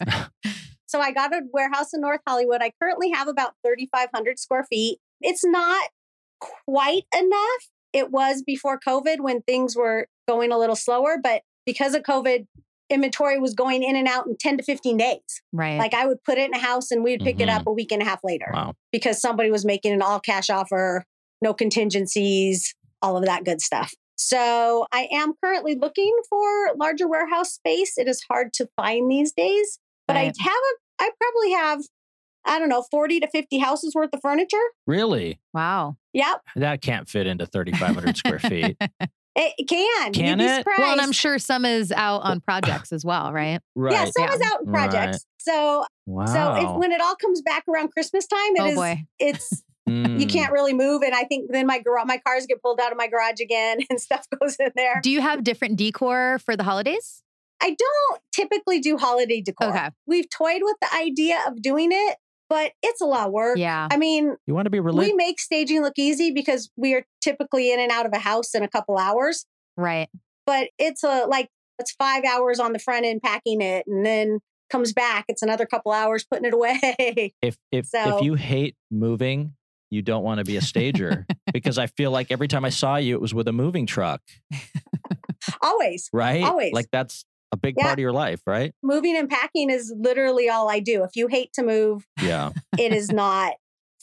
so 0.86 1.00
I 1.02 1.12
got 1.12 1.34
a 1.34 1.42
warehouse 1.52 1.96
in 1.96 2.02
North 2.02 2.20
Hollywood. 2.28 2.62
I 2.62 2.72
currently 2.80 3.10
have 3.10 3.28
about 3.28 3.54
3500 3.66 4.38
square 4.38 4.68
feet. 4.70 5.00
It's 5.20 5.44
not 5.44 5.90
quite 6.40 7.06
enough. 7.18 7.70
It 7.92 8.12
was 8.12 8.44
before 8.44 8.80
COVID 8.80 9.20
when 9.20 9.42
things 9.42 9.76
were 9.76 10.08
going 10.28 10.52
a 10.52 10.60
little 10.60 10.76
slower, 10.76 11.18
but 11.22 11.42
because 11.66 11.96
of 11.96 12.04
COVID, 12.04 12.46
inventory 12.90 13.38
was 13.40 13.54
going 13.54 13.84
in 13.84 13.96
and 13.96 14.08
out 14.08 14.26
in 14.28 14.36
10 14.38 14.58
to 14.58 14.64
15 14.64 14.98
days. 14.98 15.20
Right. 15.54 15.78
Like 15.78 15.94
I 15.94 16.06
would 16.06 16.24
put 16.24 16.38
it 16.38 16.48
in 16.48 16.54
a 16.54 16.60
house 16.60 16.92
and 16.92 17.04
we'd 17.04 17.22
pick 17.22 17.40
it 17.40 17.50
up 17.50 17.62
mm-hmm. 17.62 17.70
a 17.70 17.74
week 17.74 17.92
and 17.92 18.02
a 18.02 18.06
half 18.06 18.20
later 18.24 18.50
Wow. 18.54 18.74
because 18.92 19.22
somebody 19.22 19.52
was 19.52 19.66
making 19.66 19.94
an 19.94 20.02
all 20.02 20.20
cash 20.20 20.50
offer, 20.50 21.04
no 21.42 21.54
contingencies, 21.54 22.74
all 23.02 23.18
of 23.18 23.26
that 23.26 23.44
good 23.46 23.62
stuff. 23.62 23.94
So 24.16 24.86
I 24.92 25.08
am 25.12 25.34
currently 25.44 25.76
looking 25.76 26.14
for 26.30 26.46
larger 26.78 27.08
warehouse 27.08 27.54
space. 27.54 27.94
It 27.98 28.08
is 28.08 28.22
hard 28.30 28.52
to 28.54 28.68
find 28.76 29.10
these 29.10 29.32
days, 29.32 29.80
but 30.08 30.16
Right. 30.16 30.34
I 30.40 30.44
have 30.44 30.54
a, 30.54 31.04
I 31.04 31.10
probably 31.18 31.52
have, 31.54 31.82
I 32.46 32.60
don't 32.60 32.70
know, 32.70 32.84
40 32.92 33.22
to 33.22 33.28
50 33.30 33.58
houses 33.60 33.94
worth 33.96 34.10
of 34.14 34.20
furniture. 34.22 34.58
Really? 34.86 35.40
wow. 35.54 35.96
Yep, 36.14 36.42
That 36.56 36.82
can't 36.82 37.08
fit 37.08 37.28
into 37.28 37.46
3,500 37.46 38.18
square 38.18 38.40
feet. 38.40 38.78
it, 39.40 39.54
it 39.58 39.68
can. 39.68 40.14
Can 40.14 40.40
You'd 40.40 40.46
it? 40.48 40.56
surprised. 40.58 40.80
Well, 40.80 40.92
and 40.92 41.02
I'm 41.02 41.12
sure 41.12 41.40
some 41.40 41.66
is 41.66 41.92
out 41.92 42.22
on 42.24 42.42
projects 42.42 42.92
as 42.92 43.04
well, 43.06 43.32
right? 43.34 43.60
Right. 43.76 43.94
Yeah, 43.94 44.06
some 44.06 44.24
Yeah. 44.26 44.34
is 44.34 44.42
out 44.46 44.62
in 44.62 44.72
Right. 44.72 44.90
projects. 44.92 45.26
So, 45.38 45.86
wow. 46.06 46.26
so 46.26 46.56
if, 46.56 46.78
when 46.78 46.92
it 46.92 47.00
all 47.02 47.16
comes 47.16 47.42
back 47.42 47.64
around 47.68 47.92
Christmas 47.94 48.28
time, 48.28 48.56
it 48.58 48.62
oh 48.62 48.66
is, 48.68 48.76
boy. 48.76 49.04
it's 49.20 49.64
you 49.88 49.94
Mm. 49.94 50.30
can't 50.30 50.52
really 50.52 50.74
move. 50.74 51.02
And 51.02 51.16
I 51.16 51.24
think 51.24 51.52
then 51.52 51.66
my 51.66 51.80
garage, 51.80 52.06
my 52.06 52.18
cars 52.18 52.46
get 52.46 52.62
pulled 52.62 52.80
out 52.80 52.92
of 52.92 52.98
my 52.98 53.08
garage 53.08 53.40
again 53.40 53.80
and 53.90 54.00
stuff 54.00 54.26
goes 54.40 54.58
in 54.60 54.72
there. 54.76 55.00
Do 55.02 55.10
you 55.10 55.22
have 55.22 55.44
different 55.44 55.78
decor 55.78 56.40
for 56.40 56.56
the 56.56 56.64
holidays? 56.64 57.24
I 57.62 57.76
don't 57.78 58.22
typically 58.32 58.80
do 58.80 58.98
holiday 58.98 59.42
decor. 59.42 59.70
Okay. 59.70 59.90
We've 60.06 60.30
toyed 60.30 60.62
with 60.62 60.76
the 60.82 60.94
idea 60.96 61.40
of 61.48 61.62
doing 61.62 61.90
it, 61.92 62.18
but 62.50 62.72
it's 62.82 63.00
a 63.02 63.06
lot 63.06 63.28
of 63.28 63.34
work. 63.34 63.58
Yeah. 63.58 63.88
I 63.92 63.98
mean, 63.98 64.36
You 64.48 64.54
want 64.54 64.66
to 64.66 64.70
be 64.70 64.80
we 64.80 65.14
make 65.14 65.40
staging 65.40 65.82
look 65.82 65.94
easy 65.98 66.32
because 66.32 66.70
we 66.76 66.94
are 66.96 67.06
typically 67.22 67.72
in 67.72 67.80
and 67.80 67.92
out 67.92 68.06
of 68.06 68.12
a 68.14 68.20
house 68.20 68.54
in 68.56 68.64
a 68.64 68.68
couple 68.68 68.98
hours, 68.98 69.46
Right. 69.78 70.10
but 70.46 70.70
it's 70.80 71.04
a 71.04 71.26
like 71.28 71.50
it's 71.80 71.94
5 71.94 72.24
hours 72.26 72.60
on 72.60 72.74
the 72.74 72.80
front 72.80 73.06
end 73.06 73.22
packing 73.24 73.62
it 73.62 73.86
and 73.88 74.06
then 74.06 74.40
comes 74.70 74.92
back. 74.94 75.26
It's 75.30 75.42
another 75.42 75.66
couple 75.66 75.92
hours 75.92 76.26
putting 76.30 76.46
it 76.46 76.54
away. 76.54 77.34
If 77.42 77.58
if 77.72 77.86
So- 77.88 78.18
if 78.18 78.24
you 78.24 78.36
hate 78.36 78.76
moving, 78.92 79.54
you 79.92 80.02
don't 80.04 80.24
want 80.24 80.38
to 80.40 80.44
be 80.44 80.56
a 80.58 80.62
stager 80.62 81.26
because 81.54 81.78
I 81.80 81.88
feel 81.88 82.12
like 82.12 82.32
every 82.32 82.48
time 82.48 82.64
I 82.66 82.70
saw 82.70 82.98
you, 82.98 83.16
it 83.16 83.22
was 83.22 83.34
with 83.34 83.48
a 83.48 83.52
moving 83.54 83.86
truck, 83.88 84.22
Always. 85.62 86.10
right? 86.14 86.44
Always. 86.44 86.74
Like 86.74 86.88
that's 86.92 87.26
a 87.52 87.58
big 87.58 87.76
Yeah. 87.78 87.84
part 87.86 87.94
of 87.94 88.02
your 88.02 88.12
life, 88.14 88.42
right? 88.46 88.74
Moving 88.84 89.16
and 89.18 89.30
packing 89.30 89.70
is 89.70 89.94
literally 89.98 90.50
all 90.50 90.70
I 90.70 90.80
do. 90.80 91.04
If 91.04 91.12
you 91.16 91.28
hate 91.28 91.52
to 91.54 91.64
move, 91.64 92.06
Yeah. 92.22 92.52
it 92.78 92.94
is 92.94 93.10
not 93.12 93.54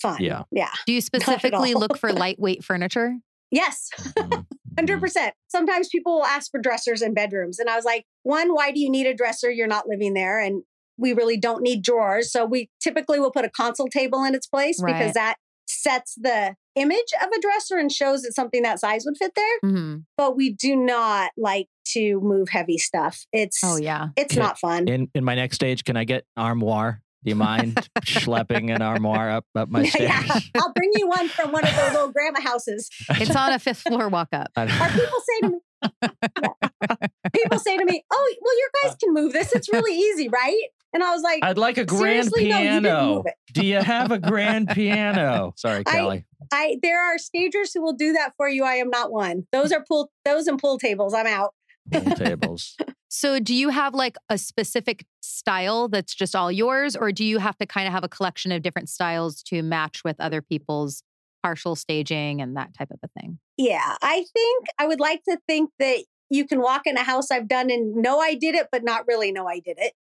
fun. 0.00 0.18
Yeah. 0.20 0.42
Yeah. 0.50 0.70
Do 0.86 0.92
you 0.92 1.00
specifically 1.62 1.74
look 1.74 1.96
for 1.98 2.12
lightweight 2.12 2.64
furniture? 2.64 3.16
Yes. 3.50 3.90
Mhm. 3.98 4.46
Hundred 4.76 4.98
Mhm. 4.98 5.00
percent. 5.00 5.34
Sometimes 5.48 5.88
people 5.88 6.16
will 6.16 6.26
ask 6.26 6.50
for 6.50 6.60
dressers 6.60 7.00
in 7.00 7.14
bedrooms, 7.14 7.58
and 7.58 7.70
I 7.70 7.76
was 7.76 7.84
like, 7.84 8.04
one, 8.24 8.52
why 8.54 8.72
do 8.72 8.80
you 8.80 8.90
need 8.90 9.06
a 9.06 9.14
dresser? 9.14 9.50
You're 9.50 9.66
not 9.68 9.88
living 9.88 10.12
there, 10.14 10.38
and 10.40 10.62
we 10.98 11.12
really 11.12 11.36
don't 11.38 11.62
need 11.62 11.82
drawers. 11.82 12.30
So 12.32 12.44
we 12.44 12.68
typically 12.82 13.18
will 13.20 13.30
put 13.30 13.44
a 13.44 13.50
console 13.50 13.86
table 13.88 14.24
in 14.24 14.34
its 14.34 14.46
place 14.46 14.80
Right. 14.82 14.92
because 14.94 15.14
that 15.14 15.36
sets 15.68 16.14
the 16.16 16.56
image 16.76 17.12
of 17.22 17.28
a 17.36 17.40
dresser 17.40 17.76
and 17.78 17.90
shows 17.90 18.22
that 18.22 18.34
something 18.34 18.62
that 18.62 18.78
size 18.78 19.04
would 19.06 19.16
fit 19.16 19.32
there. 19.34 19.58
hmm 19.70 19.96
But 20.16 20.36
we 20.36 20.50
do 20.52 20.76
not 20.76 21.30
like 21.36 21.68
to 21.94 22.20
move 22.20 22.48
heavy 22.50 22.78
stuff. 22.78 23.24
It's 23.32 23.60
Oh 23.64 23.76
yeah. 23.76 24.08
it's 24.16 24.34
Yeah. 24.36 24.42
not 24.42 24.58
fun. 24.58 24.86
In 24.88 25.08
in 25.14 25.24
my 25.24 25.34
next 25.34 25.56
stage, 25.56 25.84
can 25.84 25.96
I 25.96 26.04
get 26.04 26.24
armoire? 26.36 27.02
Do 27.24 27.30
you 27.30 27.34
mind 27.36 27.74
schlepping 28.02 28.72
an 28.74 28.82
armoire 28.82 29.30
up 29.30 29.46
up 29.56 29.68
my 29.68 29.84
stairs? 29.88 30.10
Yeah. 30.26 30.38
I'll 30.56 30.72
bring 30.74 30.90
you 30.94 31.08
one 31.08 31.28
from 31.28 31.50
one 31.52 31.64
of 31.66 31.74
those 31.74 31.92
little 31.92 32.12
grandma 32.12 32.40
houses. 32.40 32.88
It's 33.10 33.34
on 33.34 33.52
a 33.52 33.58
fifth 33.58 33.80
floor 33.80 34.08
walk 34.08 34.28
up. 34.32 34.48
Or 34.56 34.66
people 34.66 35.20
say 35.28 35.40
to 35.42 35.48
me, 35.48 35.58
Yeah. 35.82 37.08
people 37.32 37.58
say 37.58 37.76
to 37.76 37.84
me, 37.84 38.04
"Oh, 38.12 38.34
well, 38.40 38.58
your 38.58 38.68
guys 38.82 38.96
can 39.02 39.12
move 39.14 39.32
this. 39.32 39.52
It's 39.54 39.68
really 39.72 39.96
easy, 39.96 40.28
right?" 40.28 40.62
And 40.92 41.02
I 41.02 41.12
was 41.12 41.22
like, 41.22 41.40
I'd 41.44 41.58
like 41.58 41.76
a 41.78 41.84
grand 41.84 42.30
Seriously, 42.30 42.48
no, 42.48 42.58
you 42.58 42.64
didn't 42.64 42.82
piano. 42.84 43.24
Do 43.52 43.66
you 43.66 43.76
have 43.76 44.12
a 44.12 44.18
grand 44.18 44.68
piano? 44.70 45.52
Sorry, 45.56 45.82
I- 45.86 45.92
Kelly. 45.92 46.24
I 46.52 46.78
there 46.82 47.02
are 47.02 47.18
stagers 47.18 47.72
who 47.72 47.82
will 47.82 47.92
do 47.92 48.12
that 48.12 48.32
for 48.36 48.48
you. 48.48 48.64
I 48.64 48.74
am 48.74 48.90
not 48.90 49.12
one. 49.12 49.46
Those 49.52 49.72
are 49.72 49.84
pool 49.86 50.10
those 50.24 50.46
and 50.46 50.58
pool 50.58 50.78
tables. 50.78 51.14
I'm 51.14 51.26
out. 51.26 51.54
Pool 51.92 52.14
tables. 52.16 52.76
So, 53.08 53.38
do 53.38 53.54
you 53.54 53.70
have 53.70 53.94
like 53.94 54.16
a 54.28 54.36
specific 54.36 55.06
style 55.20 55.88
that's 55.88 56.14
just 56.14 56.34
all 56.34 56.50
yours, 56.50 56.96
or 56.96 57.12
do 57.12 57.24
you 57.24 57.38
have 57.38 57.56
to 57.58 57.66
kind 57.66 57.86
of 57.86 57.92
have 57.92 58.04
a 58.04 58.08
collection 58.08 58.52
of 58.52 58.62
different 58.62 58.88
styles 58.88 59.42
to 59.44 59.62
match 59.62 60.02
with 60.04 60.16
other 60.20 60.42
people's 60.42 61.02
partial 61.42 61.76
staging 61.76 62.40
and 62.40 62.56
that 62.56 62.74
type 62.74 62.90
of 62.90 62.98
a 63.02 63.20
thing? 63.20 63.38
Yeah, 63.56 63.96
I 64.02 64.24
think 64.32 64.66
I 64.78 64.86
would 64.86 65.00
like 65.00 65.22
to 65.28 65.38
think 65.46 65.70
that 65.78 66.04
you 66.28 66.46
can 66.46 66.60
walk 66.60 66.82
in 66.86 66.96
a 66.96 67.04
house 67.04 67.30
I've 67.30 67.48
done 67.48 67.70
and 67.70 67.94
know 67.94 68.18
I 68.18 68.34
did 68.34 68.54
it, 68.54 68.68
but 68.72 68.82
not 68.82 69.06
really 69.06 69.32
know 69.32 69.46
I 69.46 69.60
did 69.60 69.76
it. 69.78 69.92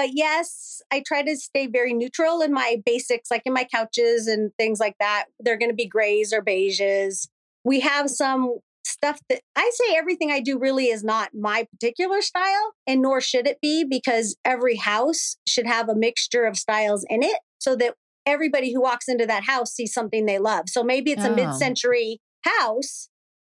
But 0.00 0.12
yes, 0.14 0.80
I 0.90 1.02
try 1.06 1.22
to 1.22 1.36
stay 1.36 1.66
very 1.66 1.92
neutral 1.92 2.40
in 2.40 2.54
my 2.54 2.78
basics, 2.86 3.30
like 3.30 3.42
in 3.44 3.52
my 3.52 3.64
couches 3.64 4.28
and 4.28 4.50
things 4.58 4.80
like 4.80 4.96
that. 4.98 5.26
They're 5.38 5.58
going 5.58 5.68
to 5.70 5.76
be 5.76 5.86
grays 5.86 6.32
or 6.32 6.40
beiges. 6.42 7.28
We 7.64 7.80
have 7.80 8.08
some 8.08 8.60
stuff 8.82 9.20
that 9.28 9.42
I 9.54 9.70
say 9.74 9.94
everything 9.94 10.30
I 10.32 10.40
do 10.40 10.58
really 10.58 10.86
is 10.86 11.04
not 11.04 11.34
my 11.34 11.66
particular 11.70 12.22
style, 12.22 12.72
and 12.86 13.02
nor 13.02 13.20
should 13.20 13.46
it 13.46 13.58
be, 13.60 13.84
because 13.84 14.38
every 14.42 14.76
house 14.76 15.36
should 15.46 15.66
have 15.66 15.90
a 15.90 15.94
mixture 15.94 16.46
of 16.46 16.56
styles 16.56 17.04
in 17.10 17.22
it 17.22 17.36
so 17.58 17.76
that 17.76 17.92
everybody 18.24 18.72
who 18.72 18.80
walks 18.80 19.06
into 19.06 19.26
that 19.26 19.44
house 19.44 19.74
sees 19.74 19.92
something 19.92 20.24
they 20.24 20.38
love. 20.38 20.70
So 20.70 20.82
maybe 20.82 21.12
it's 21.12 21.26
a 21.26 21.30
Oh. 21.30 21.34
mid 21.34 21.54
century 21.56 22.20
house 22.46 23.10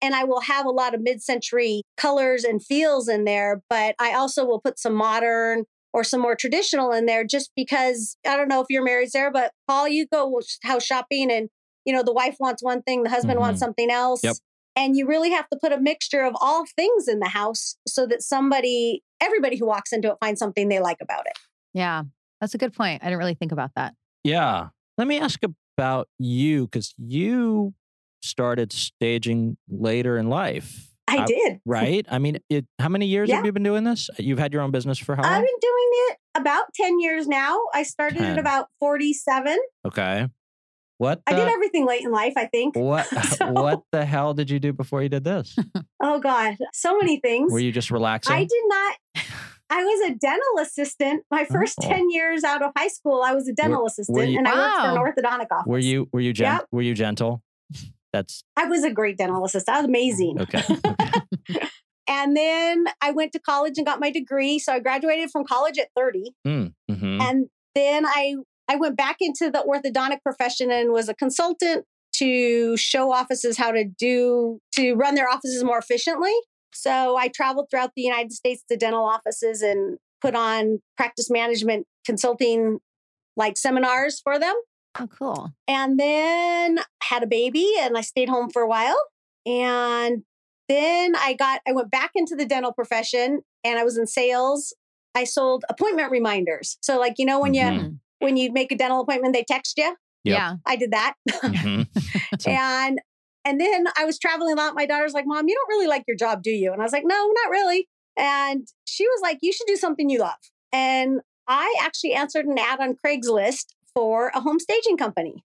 and 0.02 0.16
I 0.16 0.24
will 0.24 0.40
have 0.40 0.66
a 0.66 0.70
lot 0.70 0.92
of 0.92 1.02
mid 1.02 1.22
century 1.22 1.82
colors 1.96 2.42
and 2.42 2.60
feels 2.60 3.06
in 3.08 3.22
there, 3.26 3.62
but 3.70 3.94
I 4.00 4.12
also 4.12 4.44
will 4.44 4.60
put 4.60 4.80
some 4.80 4.94
modern 4.94 5.66
or 5.92 6.04
some 6.04 6.20
more 6.20 6.34
traditional 6.34 6.92
in 6.92 7.06
there 7.06 7.24
just 7.24 7.50
because 7.56 8.16
I 8.26 8.36
don't 8.36 8.48
know 8.48 8.60
if 8.60 8.66
you're 8.70 8.84
married, 8.84 9.10
Sara, 9.10 9.30
but 9.30 9.52
Paul, 9.68 9.88
you 9.88 10.06
go 10.06 10.40
house 10.62 10.84
shopping 10.84 11.30
and 11.30 11.48
you 11.84 11.92
know 11.92 12.02
the 12.02 12.12
wife 12.12 12.36
wants 12.38 12.62
one 12.62 12.82
thing, 12.82 13.02
the 13.02 13.10
husband 13.10 13.38
wants 13.38 13.56
mm-hmm. 13.56 13.66
something 13.66 13.90
else. 13.90 14.22
Yep. 14.22 14.36
And 14.74 14.96
you 14.96 15.06
really 15.06 15.30
have 15.30 15.48
to 15.50 15.58
put 15.60 15.72
a 15.72 15.78
mixture 15.78 16.22
of 16.22 16.34
all 16.40 16.64
things 16.76 17.06
in 17.06 17.18
the 17.18 17.28
house 17.28 17.76
so 17.86 18.06
that 18.06 18.22
somebody, 18.22 19.02
everybody 19.20 19.58
who 19.58 19.66
walks 19.66 19.92
into 19.92 20.10
it 20.10 20.16
finds 20.18 20.38
something 20.38 20.68
they 20.68 20.80
like 20.80 20.96
about 21.02 21.26
it. 21.26 21.38
Yeah, 21.74 22.04
that's 22.40 22.54
a 22.54 22.58
good 22.58 22.72
point. 22.72 23.02
I 23.02 23.06
didn't 23.06 23.18
really 23.18 23.34
think 23.34 23.52
about 23.52 23.72
that. 23.76 23.94
Yeah. 24.24 24.68
Let 24.96 25.08
me 25.08 25.18
ask 25.18 25.40
about 25.76 26.08
you 26.18 26.66
because 26.66 26.94
you 26.96 27.74
started 28.22 28.72
staging 28.72 29.56
later 29.68 30.16
in 30.16 30.28
life. 30.28 30.91
I, 31.08 31.18
I- 31.18 31.24
did. 31.26 31.60
Right? 31.66 32.06
I 32.10 32.18
mean, 32.18 32.38
it, 32.48 32.66
how 32.78 32.88
many 32.88 33.06
years 33.06 33.28
Yeah. 33.28 33.36
have 33.36 33.46
you 33.46 33.52
been 33.52 33.62
doing 33.62 33.84
this? 33.84 34.08
You've 34.18 34.38
had 34.38 34.52
your 34.52 34.62
own 34.62 34.70
business 34.70 34.98
for 34.98 35.16
how 35.16 35.22
long? 35.22 35.32
I've 35.32 35.40
been 35.44 35.58
doing 35.60 35.90
it 36.10 36.18
about 36.36 36.64
10 36.74 37.00
years 37.00 37.26
now. 37.28 37.58
I 37.74 37.82
started 37.82 38.18
10. 38.18 38.32
at 38.32 38.38
about 38.38 38.68
47. 38.80 39.58
Okay. 39.86 40.28
What 40.98 41.20
I 41.26 41.32
did 41.34 41.48
everything 41.48 41.84
late 41.84 42.02
in 42.02 42.12
life, 42.12 42.34
I 42.36 42.46
think. 42.46 42.76
what 42.76 43.06
So- 43.36 43.50
what 43.52 43.82
the 43.90 44.04
hell 44.04 44.34
did 44.34 44.50
you 44.50 44.60
do 44.60 44.72
before 44.72 45.02
you 45.02 45.08
did 45.08 45.24
this? 45.24 45.56
Oh 46.04 46.18
God, 46.18 46.56
so 46.72 46.98
many 46.98 47.20
things. 47.20 47.52
Were 47.52 47.60
you 47.60 47.70
just 47.70 47.92
relaxing? 47.92 48.34
I 48.34 48.40
did 48.40 48.62
not. 48.66 48.96
I 49.70 49.84
was 49.84 50.10
a 50.10 50.14
dental 50.16 50.58
assistant. 50.60 51.22
My 51.30 51.44
first 51.44 51.78
Oh. 51.80 51.88
10 51.88 52.10
years 52.10 52.42
out 52.42 52.60
of 52.60 52.72
high 52.76 52.88
school, 52.88 53.22
I 53.24 53.32
was 53.34 53.46
a 53.46 53.52
dental 53.52 53.86
assistant 53.86 54.30
you- 54.30 54.38
and 54.38 54.48
I 54.48 54.52
worked 54.52 55.14
for 55.16 55.22
an 55.22 55.24
orthodontic 55.38 55.46
office. 55.52 55.66
were 55.66 55.78
you 55.78 56.08
were 56.12 56.18
you 56.20 56.32
gen- 56.32 56.54
Yep. 56.56 56.66
were 56.72 56.82
you 56.82 56.94
gentle? 56.94 57.40
That's 58.12 58.44
I 58.56 58.66
was 58.66 58.84
a 58.84 58.90
great 58.90 59.16
dental 59.18 59.44
assistant. 59.44 59.76
I 59.76 59.80
was 59.80 59.88
amazing. 59.88 60.40
okay. 60.40 60.62
okay. 60.86 61.68
And 62.08 62.36
then 62.36 62.86
I 63.00 63.12
went 63.12 63.32
to 63.32 63.38
college 63.38 63.74
and 63.76 63.86
got 63.86 64.00
my 64.00 64.10
degree. 64.10 64.58
So 64.58 64.72
I 64.72 64.80
graduated 64.80 65.30
from 65.30 65.44
college 65.44 65.78
at 65.78 65.88
30. 65.96 66.32
Mm, 66.46 66.74
mhm. 66.90 67.22
And 67.22 67.46
then 67.74 68.04
I 68.06 68.36
I 68.68 68.76
went 68.76 68.96
back 68.96 69.16
into 69.20 69.50
the 69.50 69.64
orthodontic 69.66 70.22
profession 70.22 70.70
and 70.70 70.92
was 70.92 71.08
a 71.08 71.14
consultant 71.14 71.84
to 72.16 72.76
show 72.76 73.12
offices 73.12 73.56
how 73.56 73.70
to 73.70 73.84
do 73.84 74.58
to 74.72 74.94
run 74.94 75.14
their 75.14 75.28
offices 75.28 75.64
more 75.64 75.78
efficiently. 75.78 76.32
So 76.74 77.16
I 77.16 77.28
traveled 77.28 77.68
throughout 77.70 77.92
the 77.96 78.02
United 78.02 78.32
States 78.32 78.62
to 78.70 78.76
dental 78.76 79.04
offices 79.04 79.62
and 79.62 79.98
put 80.20 80.34
on 80.34 80.80
practice 80.96 81.30
management 81.30 81.86
consulting 82.04 82.78
like 83.36 83.56
seminars 83.56 84.20
for 84.20 84.38
them. 84.38 84.54
Oh, 84.98 85.06
cool. 85.06 85.52
And 85.66 85.98
then 85.98 86.80
had 87.02 87.22
a 87.22 87.26
baby 87.26 87.72
and 87.80 87.96
I 87.96 88.02
stayed 88.02 88.28
home 88.28 88.50
for 88.50 88.62
a 88.62 88.68
while. 88.68 88.98
And 89.46 90.22
then 90.68 91.14
I 91.16 91.34
got 91.34 91.60
I 91.66 91.72
went 91.72 91.90
back 91.90 92.10
into 92.14 92.36
the 92.36 92.44
dental 92.46 92.72
profession 92.72 93.40
and 93.64 93.78
I 93.78 93.84
was 93.84 93.96
in 93.98 94.06
sales. 94.06 94.74
I 95.14 95.24
sold 95.24 95.64
appointment 95.68 96.10
reminders. 96.10 96.78
So 96.82 96.98
like 96.98 97.14
you 97.18 97.26
know 97.26 97.40
when 97.40 97.54
you 97.54 97.62
Mhm. 97.62 97.78
Mm. 97.80 97.98
when 98.20 98.36
you 98.36 98.52
make 98.52 98.70
a 98.72 98.76
dental 98.76 99.00
appointment 99.00 99.34
they 99.34 99.44
text 99.44 99.78
you. 99.78 99.96
Yep. 100.24 100.36
Yeah. 100.36 100.54
I 100.66 100.76
did 100.76 100.90
that. 100.92 101.14
Mhm. 101.42 101.86
And 102.46 103.00
and 103.44 103.60
then 103.60 103.86
I 103.98 104.04
was 104.04 104.18
traveling 104.20 104.52
a 104.52 104.56
lot. 104.56 104.74
My 104.74 104.86
daughter's 104.86 105.14
like, 105.14 105.26
"Mom, 105.26 105.48
you 105.48 105.54
don't 105.54 105.68
really 105.68 105.88
like 105.88 106.04
your 106.06 106.16
job, 106.16 106.42
do 106.42 106.50
you?" 106.52 106.72
And 106.72 106.80
I 106.80 106.84
was 106.84 106.92
like, 106.92 107.04
"No, 107.04 107.32
not 107.42 107.50
really." 107.50 107.88
And 108.16 108.68
she 108.86 109.04
was 109.06 109.20
like, 109.20 109.38
"You 109.42 109.52
should 109.52 109.66
do 109.66 109.74
something 109.76 110.08
you 110.08 110.20
love." 110.20 110.38
And 110.72 111.20
I 111.48 111.74
actually 111.82 112.12
answered 112.12 112.46
an 112.46 112.56
ad 112.58 112.78
on 112.80 112.94
Craigslist 113.04 113.66
for 113.94 114.30
a 114.34 114.40
home 114.40 114.58
staging 114.58 114.96
company 114.96 115.44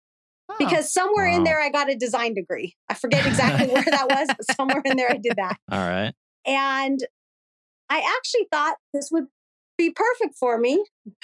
Oh, 0.51 0.55
because 0.57 0.91
somewhere 0.91 1.27
in 1.27 1.43
there 1.43 1.59
I 1.61 1.69
got 1.69 1.89
a 1.89 1.95
design 1.95 2.33
degree. 2.33 2.75
I 2.89 2.93
forget 2.93 3.25
exactly 3.25 3.67
where 3.67 3.83
that 3.83 4.09
was, 4.09 4.27
but 4.37 4.55
somewhere 4.55 4.81
in 4.85 4.97
there 4.97 5.11
I 5.11 5.17
did 5.17 5.33
that. 5.37 5.57
All 5.71 5.79
right. 5.79 6.13
And 6.45 6.99
I 7.89 7.99
actually 7.99 8.47
thought 8.51 8.75
this 8.93 9.09
would 9.11 9.25
be 9.77 9.91
perfect 9.91 10.37
for 10.37 10.57
me 10.57 10.83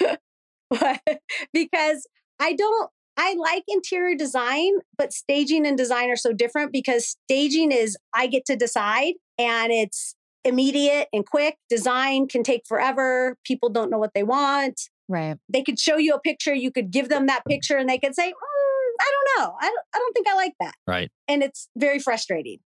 because 1.52 2.06
I 2.40 2.52
don't, 2.52 2.90
I 3.16 3.34
like 3.34 3.64
interior 3.68 4.16
design, 4.16 4.74
but 4.96 5.12
staging 5.12 5.66
and 5.66 5.76
design 5.76 6.10
are 6.10 6.16
so 6.16 6.32
different 6.32 6.72
because 6.72 7.16
staging 7.24 7.72
is 7.72 7.96
I 8.14 8.28
get 8.28 8.44
to 8.46 8.56
decide 8.56 9.14
and 9.38 9.72
it's 9.72 10.14
immediate 10.44 11.08
and 11.12 11.26
quick. 11.26 11.56
Design 11.68 12.28
can 12.28 12.42
take 12.42 12.62
forever. 12.66 13.36
People 13.44 13.70
don't 13.70 13.90
know 13.90 13.98
what 13.98 14.12
they 14.14 14.22
want. 14.22 14.80
Right. 15.08 15.36
They 15.48 15.62
could 15.62 15.78
show 15.78 15.96
you 15.96 16.14
a 16.14 16.20
picture, 16.20 16.54
you 16.54 16.70
could 16.70 16.90
give 16.90 17.08
them 17.08 17.26
that 17.26 17.44
picture, 17.46 17.76
and 17.76 17.88
they 17.88 17.98
could 17.98 18.14
say, 18.14 18.28
"Mm, 18.28 18.78
I 19.00 19.12
don't 19.12 19.38
know. 19.38 19.56
I 19.60 19.66
don't, 19.66 19.86
I 19.94 19.98
don't 19.98 20.12
think 20.12 20.28
I 20.28 20.34
like 20.34 20.54
that. 20.60 20.74
Right. 20.86 21.10
And 21.26 21.42
it's 21.42 21.68
very 21.76 21.98
frustrating. 21.98 22.58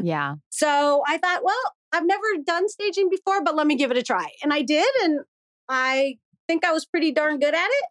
Yeah. 0.00 0.34
So 0.50 1.02
I 1.06 1.18
thought, 1.18 1.44
well, 1.44 1.56
I've 1.92 2.04
never 2.04 2.24
done 2.44 2.68
staging 2.68 3.08
before, 3.10 3.44
but 3.44 3.54
let 3.54 3.68
me 3.68 3.76
give 3.76 3.92
it 3.92 3.96
a 3.96 4.02
try. 4.02 4.28
And 4.42 4.52
I 4.52 4.62
did. 4.62 4.88
And 5.04 5.20
I 5.68 6.16
think 6.48 6.64
I 6.64 6.72
was 6.72 6.84
pretty 6.84 7.12
darn 7.12 7.38
good 7.38 7.54
at 7.54 7.68
it. 7.68 7.84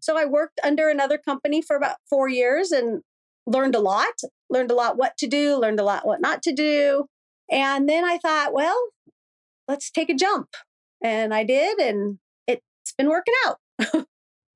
So 0.00 0.16
I 0.16 0.24
worked 0.24 0.58
under 0.64 0.88
another 0.88 1.18
company 1.18 1.60
for 1.60 1.76
about 1.76 1.96
four 2.08 2.30
years 2.30 2.70
and 2.70 3.02
learned 3.46 3.74
a 3.74 3.80
lot, 3.80 4.14
learned 4.48 4.70
a 4.70 4.74
lot 4.74 4.96
what 4.96 5.18
to 5.18 5.26
do, 5.26 5.56
learned 5.56 5.80
a 5.80 5.84
lot 5.84 6.06
what 6.06 6.22
not 6.22 6.42
to 6.44 6.52
do. 6.52 7.06
And 7.50 7.86
then 7.86 8.04
I 8.04 8.16
thought, 8.16 8.54
well, 8.54 8.88
let's 9.66 9.90
take 9.90 10.08
a 10.08 10.14
jump. 10.14 10.48
And 11.02 11.34
I 11.34 11.44
did. 11.44 11.78
And 11.78 12.12
it's 12.12 12.20
been 12.98 13.08
working 13.08 13.34
out. 13.46 13.58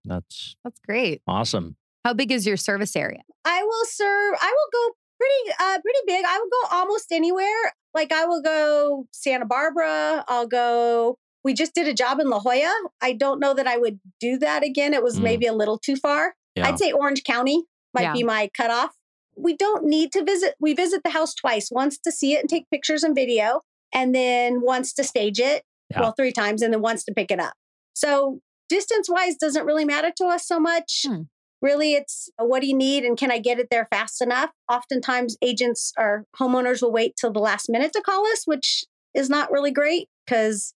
That's 0.05 0.57
That's 0.65 0.81
great. 0.87 1.23
awesome. 1.27 1.77
How 2.05 2.13
big 2.13 2.33
is 2.33 2.47
your 2.47 2.57
service 2.57 2.97
area? 2.97 3.21
I 3.45 3.63
will 3.63 3.85
serve, 3.87 4.35
I 4.41 4.53
will 4.53 4.71
go 4.91 4.95
pretty 5.19 5.57
uh 5.61 5.79
pretty 5.81 5.99
big. 6.07 6.25
I 6.27 6.39
will 6.39 6.49
go 6.51 6.77
almost 6.77 7.13
anywhere. 7.13 7.73
Like 7.95 8.13
I 8.13 8.25
will 8.25 8.43
go 8.43 9.07
Santa 9.13 9.47
Barbara, 9.47 10.25
I'll 10.29 10.47
go 10.49 11.19
we 11.45 11.55
just 11.55 11.75
did 11.75 11.89
a 11.89 11.95
job 11.95 12.21
in 12.21 12.31
La 12.31 12.39
Jolla. 12.41 12.73
I 13.01 13.13
don't 13.15 13.41
know 13.41 13.53
that 13.55 13.67
I 13.67 13.77
would 13.77 13.99
do 14.21 14.39
that 14.39 14.63
again. 14.65 14.95
It 14.95 15.03
was 15.03 15.19
Mm. 15.19 15.23
maybe 15.23 15.47
a 15.47 15.53
little 15.53 15.77
too 15.79 15.97
far. 15.97 16.35
Yeah. 16.55 16.69
I'd 16.69 16.79
say 16.79 16.93
Orange 16.93 17.25
County 17.25 17.65
might 17.95 18.03
Yeah. 18.03 18.13
be 18.13 18.23
my 18.23 18.49
cutoff. 18.57 18.91
We 19.37 19.57
don't 19.57 19.85
need 19.85 20.13
to 20.13 20.23
visit. 20.25 20.55
We 20.61 20.73
visit 20.75 21.03
the 21.05 21.11
house 21.11 21.35
twice 21.35 21.69
once 21.71 21.99
to 21.99 22.13
see 22.13 22.35
it 22.35 22.41
and 22.41 22.49
take 22.49 22.71
pictures 22.71 23.03
and 23.03 23.15
video, 23.15 23.63
and 23.93 24.15
then 24.15 24.61
once 24.61 24.93
to 24.95 25.03
stage 25.05 25.41
it. 25.41 25.65
Yeah. 25.91 26.01
Well, 26.03 26.13
three 26.17 26.33
times, 26.33 26.63
and 26.63 26.73
then 26.73 26.81
once 26.83 27.03
to 27.05 27.13
pick 27.15 27.31
it 27.33 27.41
up. 27.41 27.55
So, 27.95 28.41
distance 28.69 29.09
wise 29.11 29.37
doesn't 29.37 29.67
really 29.67 29.85
matter 29.85 30.11
to 30.17 30.25
us 30.27 30.47
so 30.47 30.59
much. 30.59 31.05
Hmm. 31.07 31.23
Really, 31.61 31.95
it's 31.95 32.29
uh, 32.41 32.45
what 32.45 32.61
do 32.61 32.67
you 32.67 32.75
need 32.77 33.05
and 33.05 33.17
can 33.17 33.31
I 33.31 33.39
get 33.39 33.59
it 33.61 33.69
there 33.71 33.87
fast 33.93 34.21
enough? 34.21 34.51
Oftentimes, 34.71 35.37
agents 35.43 35.93
or 35.99 36.25
homeowners 36.39 36.83
will 36.83 36.93
wait 36.93 37.15
till 37.17 37.33
the 37.33 37.39
last 37.41 37.69
minute 37.69 37.93
to 37.93 38.03
call 38.03 38.27
us, 38.27 38.43
which 38.47 38.85
is 39.15 39.29
not 39.31 39.53
really 39.53 39.71
great 39.71 40.09
because 40.27 40.75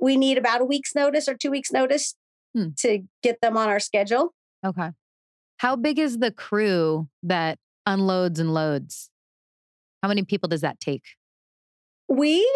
we 0.00 0.16
need 0.16 0.36
about 0.38 0.60
a 0.60 0.64
week's 0.64 0.94
notice 0.94 1.28
or 1.28 1.34
two 1.34 1.50
weeks' 1.50 1.72
notice 1.72 2.14
Hmm. 2.54 2.68
to 2.78 3.00
get 3.22 3.40
them 3.42 3.56
on 3.56 3.68
our 3.68 3.78
schedule. 3.78 4.32
Okay. 4.64 4.90
How 5.58 5.76
big 5.76 5.98
is 5.98 6.18
the 6.18 6.30
crew 6.32 7.08
that 7.22 7.58
unloads 7.86 8.40
and 8.40 8.52
loads? 8.54 9.10
How 10.02 10.08
many 10.08 10.22
people 10.22 10.48
does 10.48 10.62
that 10.62 10.80
take? 10.80 11.02
We 12.08 12.48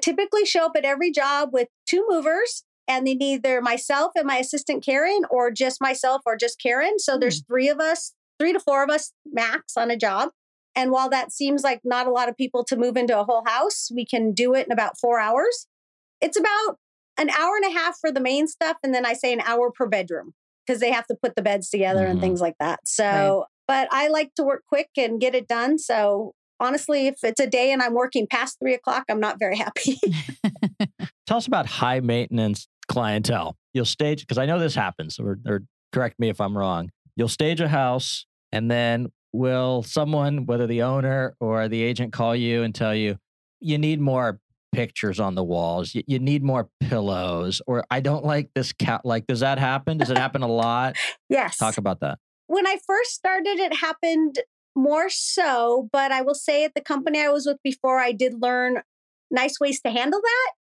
typically 0.00 0.44
show 0.46 0.66
up 0.66 0.72
at 0.76 0.84
every 0.84 1.10
job 1.10 1.50
with 1.52 1.68
two 1.86 2.06
movers, 2.08 2.64
and 2.90 3.06
then 3.06 3.22
either 3.22 3.62
myself 3.62 4.10
and 4.16 4.26
my 4.26 4.38
assistant 4.38 4.84
Karen, 4.84 5.22
or 5.30 5.52
just 5.52 5.80
myself 5.80 6.22
or 6.26 6.36
just 6.36 6.60
Karen. 6.60 6.98
So 6.98 7.16
there's 7.16 7.44
three 7.46 7.68
of 7.68 7.78
us, 7.78 8.14
three 8.40 8.52
to 8.52 8.58
four 8.58 8.82
of 8.82 8.90
us 8.90 9.12
max 9.24 9.76
on 9.76 9.92
a 9.92 9.96
job. 9.96 10.30
And 10.74 10.90
while 10.90 11.08
that 11.10 11.30
seems 11.30 11.62
like 11.62 11.80
not 11.84 12.08
a 12.08 12.10
lot 12.10 12.28
of 12.28 12.36
people 12.36 12.64
to 12.64 12.76
move 12.76 12.96
into 12.96 13.16
a 13.16 13.22
whole 13.22 13.44
house, 13.46 13.90
we 13.94 14.04
can 14.04 14.32
do 14.32 14.54
it 14.54 14.66
in 14.66 14.72
about 14.72 14.98
four 14.98 15.20
hours. 15.20 15.68
It's 16.20 16.36
about 16.36 16.78
an 17.16 17.30
hour 17.30 17.54
and 17.62 17.72
a 17.72 17.78
half 17.78 17.96
for 18.00 18.10
the 18.10 18.20
main 18.20 18.48
stuff. 18.48 18.76
And 18.82 18.92
then 18.92 19.06
I 19.06 19.12
say 19.12 19.32
an 19.32 19.40
hour 19.42 19.70
per 19.70 19.86
bedroom 19.86 20.32
because 20.66 20.80
they 20.80 20.90
have 20.90 21.06
to 21.06 21.14
put 21.14 21.36
the 21.36 21.42
beds 21.42 21.70
together 21.70 22.04
and 22.06 22.18
Mhm. 22.18 22.22
things 22.22 22.40
like 22.40 22.56
that. 22.58 22.80
So, 22.86 23.44
but 23.68 23.86
I 23.92 24.08
like 24.08 24.34
to 24.34 24.42
work 24.42 24.64
quick 24.68 24.88
and 24.96 25.20
get 25.20 25.36
it 25.36 25.46
done. 25.46 25.78
So 25.78 26.34
honestly, 26.58 27.06
if 27.06 27.22
it's 27.22 27.40
a 27.40 27.46
day 27.46 27.70
and 27.70 27.82
I'm 27.82 27.94
working 27.94 28.26
past 28.26 28.58
three 28.60 28.74
o'clock, 28.74 29.04
I'm 29.08 29.20
not 29.20 29.38
very 29.38 29.58
happy. 29.58 30.00
Tell 31.26 31.36
us 31.36 31.46
about 31.46 31.66
high 31.66 32.00
maintenance 32.00 32.66
clientele. 32.90 33.56
You'll 33.72 33.84
stage, 33.84 34.20
because 34.20 34.36
I 34.36 34.46
know 34.46 34.58
this 34.58 34.74
happens, 34.74 35.18
or, 35.18 35.38
or 35.46 35.62
correct 35.92 36.18
me 36.18 36.28
if 36.28 36.40
I'm 36.40 36.58
wrong. 36.58 36.90
You'll 37.16 37.28
stage 37.28 37.60
a 37.60 37.68
house, 37.68 38.26
and 38.52 38.70
then 38.70 39.12
will 39.32 39.84
someone, 39.84 40.44
whether 40.44 40.66
the 40.66 40.82
owner 40.82 41.36
or 41.40 41.68
the 41.68 41.82
agent, 41.82 42.12
call 42.12 42.34
you 42.34 42.64
and 42.64 42.74
tell 42.74 42.94
you, 42.94 43.16
you 43.60 43.78
need 43.78 44.00
more 44.00 44.40
pictures 44.72 45.20
on 45.20 45.36
the 45.36 45.44
walls, 45.44 45.94
you, 45.94 46.02
you 46.06 46.18
need 46.18 46.42
more 46.42 46.68
pillows, 46.80 47.62
or 47.66 47.84
I 47.90 48.00
don't 48.00 48.24
like 48.24 48.50
this 48.54 48.72
cat. 48.72 49.02
Like, 49.04 49.26
does 49.28 49.40
that 49.40 49.58
happen? 49.58 49.98
Does 49.98 50.10
it 50.10 50.18
happen 50.26 50.42
a 50.42 50.48
lot? 50.48 50.96
yes. 51.28 51.56
Talk 51.56 51.78
about 51.78 52.00
that. 52.00 52.18
when 52.48 52.66
I 52.66 52.78
first 52.84 53.12
started, 53.12 53.58
it 53.60 53.76
happened 53.76 54.40
more 54.74 55.08
so, 55.10 55.88
but 55.92 56.10
I 56.10 56.22
will 56.22 56.34
say 56.34 56.64
at 56.64 56.74
the 56.74 56.80
company 56.80 57.20
I 57.20 57.28
was 57.28 57.46
with 57.46 57.58
before, 57.62 58.00
I 58.00 58.12
did 58.12 58.40
learn 58.42 58.82
nice 59.30 59.60
ways 59.60 59.80
to 59.82 59.90
handle 59.90 60.20
that. 60.20 60.52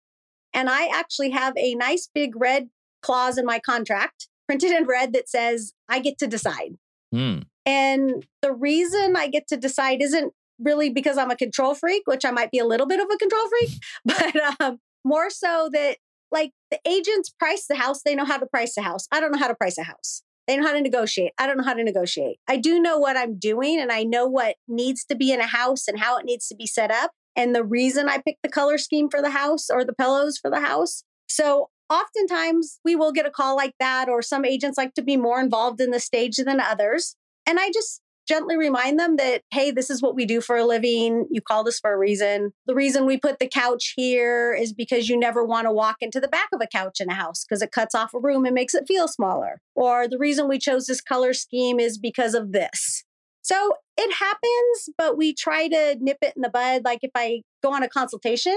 And 0.53 0.70
I 0.70 0.88
actually 0.88 1.32
have 1.32 1.53
a 1.58 1.75
nice 1.75 2.10
big 2.13 2.36
red 2.36 2.70
clause 3.01 3.38
in 3.38 3.46
my 3.46 3.60
contract, 3.60 4.27
printed 4.48 4.72
in 4.72 4.86
red, 4.86 5.13
that 5.13 5.29
says 5.29 5.74
I 5.88 6.00
get 6.00 6.18
to 6.20 6.27
decide. 6.27 6.77
Hmm. 7.12 7.39
And 7.65 8.25
the 8.41 8.53
reason 8.53 9.15
I 9.15 9.27
get 9.27 9.48
to 9.50 9.58
decide 9.58 10.01
isn't 10.01 10.34
really 10.60 10.89
because 10.89 11.18
I'm 11.18 11.32
a 11.32 11.36
control 11.36 11.75
freak, 11.75 12.03
which 12.06 12.25
I 12.25 12.32
might 12.32 12.51
be 12.51 12.60
a 12.60 12.65
little 12.65 12.88
bit 12.88 13.00
of 13.00 13.08
a 13.13 13.18
control 13.18 13.48
freak, 13.50 13.70
but 14.06 14.62
um, 14.62 14.79
more 15.06 15.29
so 15.29 15.70
that 15.72 15.98
like 16.32 16.51
the 16.70 16.79
agents 16.88 17.29
price 17.29 17.65
the 17.68 17.75
house, 17.75 18.01
they 18.03 18.15
know 18.15 18.25
how 18.25 18.38
to 18.38 18.46
price 18.46 18.77
a 18.77 18.82
house. 18.82 19.08
I 19.12 19.20
don't 19.20 19.32
know 19.32 19.39
how 19.39 19.48
to 19.48 19.56
price 19.56 19.77
a 19.77 19.84
house. 19.84 20.24
They 20.48 20.58
know 20.58 20.65
how 20.65 20.74
to 20.74 20.82
negotiate. 20.82 21.32
I 21.38 21.46
don't 21.46 21.58
know 21.58 21.63
how 21.63 21.75
to 21.75 21.84
negotiate. 21.84 22.38
I 22.48 22.58
do 22.58 22.79
know 22.79 22.98
what 22.98 23.15
I'm 23.15 23.38
doing 23.38 23.79
and 23.79 23.91
I 23.91 24.03
know 24.03 24.25
what 24.25 24.56
needs 24.68 25.06
to 25.06 25.15
be 25.15 25.32
in 25.32 25.39
a 25.39 25.46
house 25.46 25.88
and 25.88 26.00
how 26.00 26.18
it 26.18 26.25
needs 26.25 26.48
to 26.48 26.55
be 26.55 26.66
set 26.66 26.90
up. 26.90 27.12
And 27.40 27.56
the 27.56 27.64
reason 27.64 28.10
I 28.10 28.18
picked 28.18 28.44
the 28.44 28.50
color 28.50 28.78
scheme 28.78 29.10
for 29.10 29.22
the 29.22 29.30
house 29.30 29.70
or 29.70 29.86
the 29.86 29.94
pillows 29.94 30.38
for 30.38 30.52
the 30.52 30.60
house. 30.60 31.06
So 31.30 31.70
oftentimes 31.90 32.82
we 32.84 32.98
will 32.98 33.14
get 33.14 33.25
a 33.25 33.32
call 33.32 33.56
like 33.56 33.75
that, 33.80 34.10
or 34.10 34.22
some 34.22 34.44
agents 34.44 34.78
like 34.78 34.94
to 34.96 35.02
be 35.02 35.16
more 35.16 35.40
involved 35.40 35.80
in 35.80 35.92
the 35.92 36.02
stage 36.02 36.36
than 36.36 36.60
others. 36.60 37.16
And 37.48 37.58
I 37.58 37.72
just 37.72 38.02
gently 38.28 38.58
remind 38.58 39.00
them 39.00 39.16
that, 39.16 39.44
hey, 39.52 39.72
this 39.72 39.90
is 39.90 40.02
what 40.02 40.16
we 40.16 40.25
do 40.25 40.42
for 40.42 40.58
a 40.58 40.66
living. 40.66 41.28
You 41.32 41.40
called 41.40 41.70
us 41.70 41.80
for 41.80 41.94
a 41.94 41.98
reason. 41.98 42.52
The 42.66 42.75
reason 42.75 43.06
we 43.06 43.18
put 43.18 43.40
the 43.40 43.48
couch 43.48 43.94
here 43.96 44.54
is 44.54 44.74
because 44.74 45.08
you 45.08 45.18
never 45.18 45.42
want 45.46 45.66
to 45.66 45.72
walk 45.72 45.96
into 46.02 46.20
the 46.20 46.28
back 46.28 46.50
of 46.52 46.60
a 46.62 46.68
couch 46.68 47.00
in 47.00 47.10
a 47.10 47.16
house 47.16 47.46
because 47.46 47.62
it 47.62 47.72
cuts 47.72 47.96
off 47.96 48.14
a 48.14 48.20
room 48.20 48.44
and 48.44 48.54
makes 48.54 48.75
it 48.75 48.84
feel 48.86 49.08
smaller. 49.08 49.62
Or 49.75 50.10
the 50.10 50.20
reason 50.20 50.50
we 50.50 50.60
chose 50.60 50.88
this 50.88 51.00
color 51.00 51.34
scheme 51.34 51.80
is 51.80 51.98
because 51.98 52.34
of 52.34 52.52
this. 52.52 53.06
So 53.50 53.74
it 53.98 54.14
happens, 54.14 54.90
but 54.96 55.18
we 55.18 55.33
try 55.33 55.68
to 55.68 55.98
nip 56.00 56.18
it 56.22 56.33
in 56.35 56.44
the 56.44 56.50
bud. 56.50 56.83
Like 56.85 57.00
if 57.01 57.09
I 57.16 57.42
go 57.64 57.74
on 57.74 57.81
a 57.81 57.90
consultation 57.90 58.55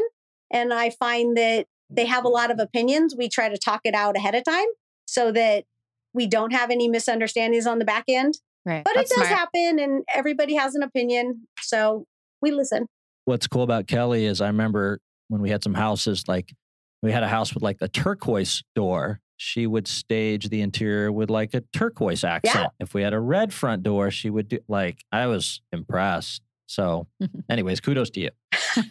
and 0.52 0.72
I 0.72 0.90
find 0.90 1.34
that 1.38 1.66
they 1.88 2.04
have 2.04 2.24
a 2.24 2.28
mm-hmm. 2.28 2.34
lot 2.34 2.50
of 2.50 2.58
opinions, 2.58 3.14
we 3.16 3.30
try 3.30 3.48
to 3.48 3.56
talk 3.56 3.80
it 3.84 3.94
out 3.94 4.16
ahead 4.16 4.34
of 4.34 4.44
time 4.44 4.66
so 5.06 5.32
that 5.32 5.64
we 6.12 6.26
don't 6.26 6.52
have 6.52 6.70
any 6.70 6.88
misunderstandings 6.88 7.66
on 7.66 7.78
the 7.78 7.86
back 7.86 8.04
end. 8.06 8.34
Right. 8.66 8.84
But 8.84 8.92
That's 8.94 9.10
it 9.10 9.14
does 9.14 9.28
smart. 9.28 9.38
happen 9.38 9.78
and 9.78 10.04
everybody 10.14 10.56
has 10.56 10.74
an 10.74 10.82
opinion. 10.82 11.48
So 11.62 12.04
we 12.42 12.50
listen. 12.50 12.86
What's 13.24 13.46
cool 13.46 13.62
about 13.62 13.86
Kelly 13.86 14.26
is 14.26 14.42
I 14.42 14.48
remember 14.48 15.00
when 15.28 15.40
we 15.40 15.48
had 15.48 15.64
some 15.64 15.74
houses, 15.74 16.24
like 16.28 16.52
we 17.02 17.12
had 17.12 17.22
a 17.22 17.28
house 17.28 17.54
with 17.54 17.62
like 17.62 17.78
a 17.80 17.88
turquoise 17.88 18.62
door. 18.74 19.21
She 19.44 19.66
would 19.66 19.88
stage 19.88 20.50
the 20.50 20.60
interior 20.60 21.10
with 21.10 21.28
like 21.28 21.52
a 21.52 21.62
turquoise 21.72 22.22
accent. 22.22 22.70
If 22.78 22.94
we 22.94 23.02
had 23.02 23.12
a 23.12 23.18
red 23.18 23.52
front 23.52 23.82
door, 23.82 24.12
she 24.12 24.30
would 24.30 24.46
do 24.46 24.60
like, 24.68 25.02
I 25.10 25.26
was 25.26 25.60
impressed. 25.72 26.42
So, 26.66 27.08
anyways, 27.50 27.80
kudos 27.80 28.10
to 28.10 28.20
you. 28.20 28.30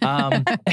Um, 0.01 0.43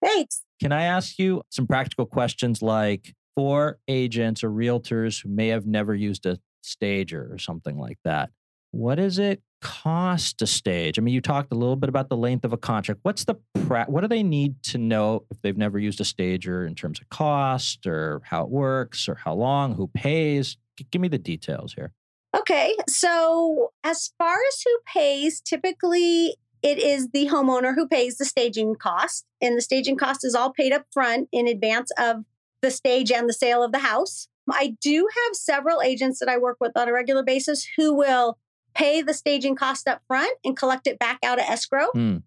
Thanks. 0.00 0.44
Can 0.60 0.70
I 0.70 0.84
ask 0.84 1.18
you 1.18 1.42
some 1.50 1.66
practical 1.66 2.06
questions 2.06 2.62
like 2.62 3.14
for 3.34 3.80
agents 3.88 4.44
or 4.44 4.50
realtors 4.50 5.24
who 5.24 5.28
may 5.28 5.48
have 5.48 5.66
never 5.66 5.92
used 5.92 6.24
a 6.24 6.38
stager 6.62 7.28
or 7.32 7.38
something 7.38 7.78
like 7.78 7.98
that? 8.04 8.30
What 8.78 8.94
does 8.94 9.18
it 9.18 9.42
cost 9.60 10.38
to 10.38 10.46
stage? 10.46 11.00
I 11.00 11.02
mean, 11.02 11.12
you 11.12 11.20
talked 11.20 11.52
a 11.52 11.56
little 11.56 11.74
bit 11.74 11.88
about 11.88 12.08
the 12.08 12.16
length 12.16 12.44
of 12.44 12.52
a 12.52 12.56
contract. 12.56 13.00
What's 13.02 13.24
the 13.24 13.34
pra- 13.66 13.86
what 13.88 14.02
do 14.02 14.06
they 14.06 14.22
need 14.22 14.62
to 14.64 14.78
know 14.78 15.24
if 15.32 15.42
they've 15.42 15.56
never 15.56 15.80
used 15.80 16.00
a 16.00 16.04
stager 16.04 16.64
in 16.64 16.76
terms 16.76 17.00
of 17.00 17.08
cost 17.08 17.88
or 17.88 18.22
how 18.24 18.44
it 18.44 18.50
works 18.50 19.08
or 19.08 19.16
how 19.16 19.34
long, 19.34 19.74
who 19.74 19.88
pays? 19.88 20.56
G- 20.78 20.86
Give 20.92 21.02
me 21.02 21.08
the 21.08 21.18
details 21.18 21.74
here. 21.74 21.92
Okay. 22.36 22.76
So, 22.88 23.72
as 23.82 24.12
far 24.16 24.36
as 24.36 24.62
who 24.64 24.78
pays, 24.86 25.40
typically 25.40 26.36
it 26.62 26.78
is 26.78 27.08
the 27.08 27.26
homeowner 27.26 27.74
who 27.74 27.88
pays 27.88 28.16
the 28.16 28.24
staging 28.24 28.76
cost. 28.76 29.26
And 29.40 29.56
the 29.56 29.62
staging 29.62 29.96
cost 29.96 30.24
is 30.24 30.36
all 30.36 30.52
paid 30.52 30.72
up 30.72 30.84
front 30.92 31.28
in 31.32 31.48
advance 31.48 31.90
of 31.98 32.18
the 32.62 32.70
stage 32.70 33.10
and 33.10 33.28
the 33.28 33.32
sale 33.32 33.64
of 33.64 33.72
the 33.72 33.80
house. 33.80 34.28
I 34.48 34.76
do 34.80 35.08
have 35.26 35.34
several 35.34 35.82
agents 35.82 36.20
that 36.20 36.28
I 36.28 36.38
work 36.38 36.58
with 36.60 36.76
on 36.76 36.88
a 36.88 36.92
regular 36.92 37.24
basis 37.24 37.66
who 37.76 37.92
will 37.92 38.38
pay 38.78 39.02
the 39.02 39.12
staging 39.12 39.56
cost 39.56 39.88
up 39.88 40.00
front 40.06 40.38
and 40.44 40.56
collect 40.56 40.86
it 40.86 40.98
back 40.98 41.18
out 41.24 41.38
of 41.38 41.44
escrow. 41.46 41.88
Hmm. 41.92 42.18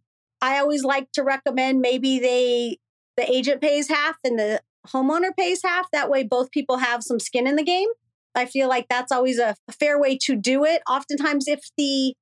I 0.42 0.60
always 0.60 0.84
like 0.84 1.12
to 1.14 1.24
recommend 1.24 1.82
maybe 1.82 2.20
they 2.20 2.78
the 3.18 3.32
agent 3.32 3.62
pays 3.62 3.88
half 3.88 4.18
and 4.24 4.38
the 4.38 4.62
homeowner 4.88 5.36
pays 5.38 5.62
half. 5.64 5.88
That 5.92 6.10
way 6.10 6.24
both 6.24 6.52
people 6.52 6.78
have 6.78 7.04
some 7.04 7.20
skin 7.20 7.48
in 7.48 7.56
the 7.56 7.64
game. 7.64 7.90
I 8.36 8.46
feel 8.46 8.68
like 8.68 8.88
that's 8.90 9.12
always 9.12 9.40
a, 9.40 9.56
a 9.68 9.72
fair 9.72 10.00
way 10.00 10.18
to 10.24 10.36
do 10.36 10.66
it. 10.66 10.82
Oftentimes 10.90 11.48
if 11.48 11.62
the 11.78 12.14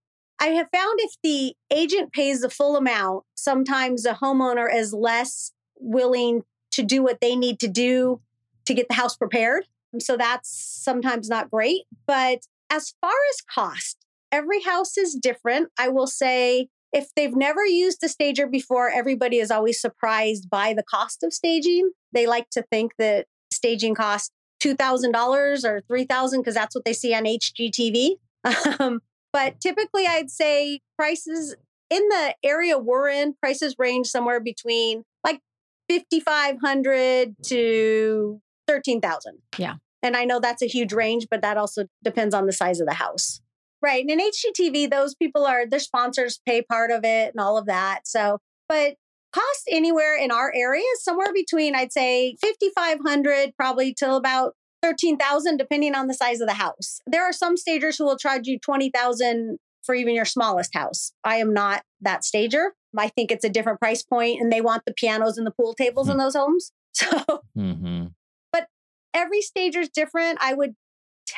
I 0.42 0.48
have 0.48 0.68
found 0.74 1.00
if 1.00 1.12
the 1.22 1.54
agent 1.72 2.14
pays 2.14 2.42
the 2.42 2.50
full 2.50 2.78
amount, 2.78 3.24
sometimes 3.36 4.04
the 4.04 4.18
homeowner 4.22 4.74
is 4.74 4.94
less 4.94 5.52
willing 5.78 6.44
to 6.72 6.84
do 6.84 7.04
what 7.04 7.20
they 7.20 7.36
need 7.36 7.60
to 7.60 7.68
do 7.68 8.22
to 8.66 8.74
get 8.74 8.88
the 8.88 8.96
house 8.96 9.18
prepared. 9.18 9.66
So 10.00 10.16
that's 10.16 10.50
sometimes 10.50 11.30
not 11.30 11.52
great. 11.52 11.84
But 12.06 12.46
as 12.70 12.94
far 13.02 13.12
as 13.32 13.42
cost, 13.42 13.98
every 14.32 14.62
house 14.62 14.98
is 14.98 15.16
different. 15.16 15.70
I 15.78 15.90
will 15.90 16.08
say 16.08 16.68
if 16.92 17.10
they've 17.16 17.36
never 17.36 17.66
used 17.66 18.04
a 18.04 18.10
stager 18.10 18.48
before, 18.48 18.90
everybody 18.90 19.38
is 19.38 19.52
always 19.52 19.80
surprised 19.80 20.50
by 20.50 20.74
the 20.74 20.84
cost 20.84 21.24
of 21.24 21.34
staging. 21.34 21.92
They 22.14 22.26
like 22.26 22.50
to 22.52 22.64
think 22.64 22.94
that 22.98 23.28
staging 23.52 23.96
costs 23.96 24.32
$2,000 24.64 25.64
or 25.64 25.82
$3,000 25.90 26.38
because 26.38 26.56
that's 26.56 26.76
what 26.76 26.86
they 26.86 26.94
see 26.94 27.14
on 27.14 27.26
HGTV. 27.26 28.16
Um, 28.80 29.02
but 29.34 29.60
typically, 29.60 30.08
I'd 30.08 30.32
say 30.32 30.80
prices 30.98 31.56
in 31.90 32.08
the 32.08 32.36
area 32.44 32.80
we're 32.80 33.10
in, 33.10 33.34
prices 33.34 33.76
range 33.78 34.08
somewhere 34.08 34.40
between 34.40 35.04
like 35.24 35.42
5500 35.90 37.36
to 37.48 38.42
13000 38.68 39.38
Yeah. 39.58 39.76
And 40.02 40.16
I 40.16 40.24
know 40.24 40.40
that's 40.40 40.62
a 40.62 40.68
huge 40.68 40.94
range, 40.94 41.28
but 41.30 41.42
that 41.42 41.58
also 41.58 41.86
depends 42.04 42.34
on 42.34 42.46
the 42.46 42.54
size 42.54 42.80
of 42.80 42.88
the 42.88 42.94
house. 42.94 43.42
Right. 43.82 44.06
And 44.08 44.20
in 44.20 44.20
HGTV, 44.20 44.90
those 44.92 45.16
people 45.16 45.46
are, 45.46 45.66
their 45.66 45.80
sponsors 45.80 46.42
pay 46.46 46.62
part 46.62 46.92
of 46.92 47.06
it 47.06 47.34
and 47.34 47.40
all 47.40 47.58
of 47.58 47.66
that. 47.68 48.02
So, 48.06 48.40
but 48.68 48.96
cost 49.32 49.64
anywhere 49.70 50.18
in 50.18 50.32
our 50.32 50.52
area 50.56 50.84
is 50.94 51.04
somewhere 51.04 51.32
between 51.34 51.76
I'd 51.76 51.94
say 51.94 52.36
5500 52.42 53.54
probably 53.56 53.94
till 53.94 54.16
about 54.16 54.56
13,000 54.82 55.58
depending 55.58 55.96
on 55.96 56.08
the 56.08 56.14
size 56.14 56.42
of 56.42 56.48
the 56.48 56.54
house. 56.54 57.00
There 57.06 57.24
are 57.24 57.34
some 57.34 57.58
stagers 57.58 57.98
who 57.98 58.06
will 58.06 58.18
charge 58.18 58.48
you 58.48 58.60
20,000 58.60 59.60
for 59.84 59.96
even 59.96 60.16
your 60.16 60.26
smallest 60.26 60.74
house. 60.74 61.14
I 61.24 61.38
am 61.38 61.54
not 61.54 61.84
that 62.02 62.24
stager. 62.24 62.74
I 62.98 63.08
think 63.10 63.32
it's 63.32 63.46
a 63.46 63.50
different 63.50 63.80
price 63.80 64.04
point 64.04 64.42
and 64.42 64.52
they 64.52 64.62
want 64.62 64.84
the 64.86 64.94
pianos 64.94 65.38
and 65.38 65.46
the 65.46 65.52
pool 65.52 65.74
tables 65.74 66.08
mm-hmm. 66.08 66.14
in 66.14 66.18
those 66.18 66.36
homes. 66.36 66.72
So 66.92 67.08
mm-hmm. 67.56 68.08
but 68.52 68.66
every 69.14 69.42
stager 69.42 69.80
is 69.80 69.90
different. 69.90 70.40
I 70.42 70.54
would 70.56 70.76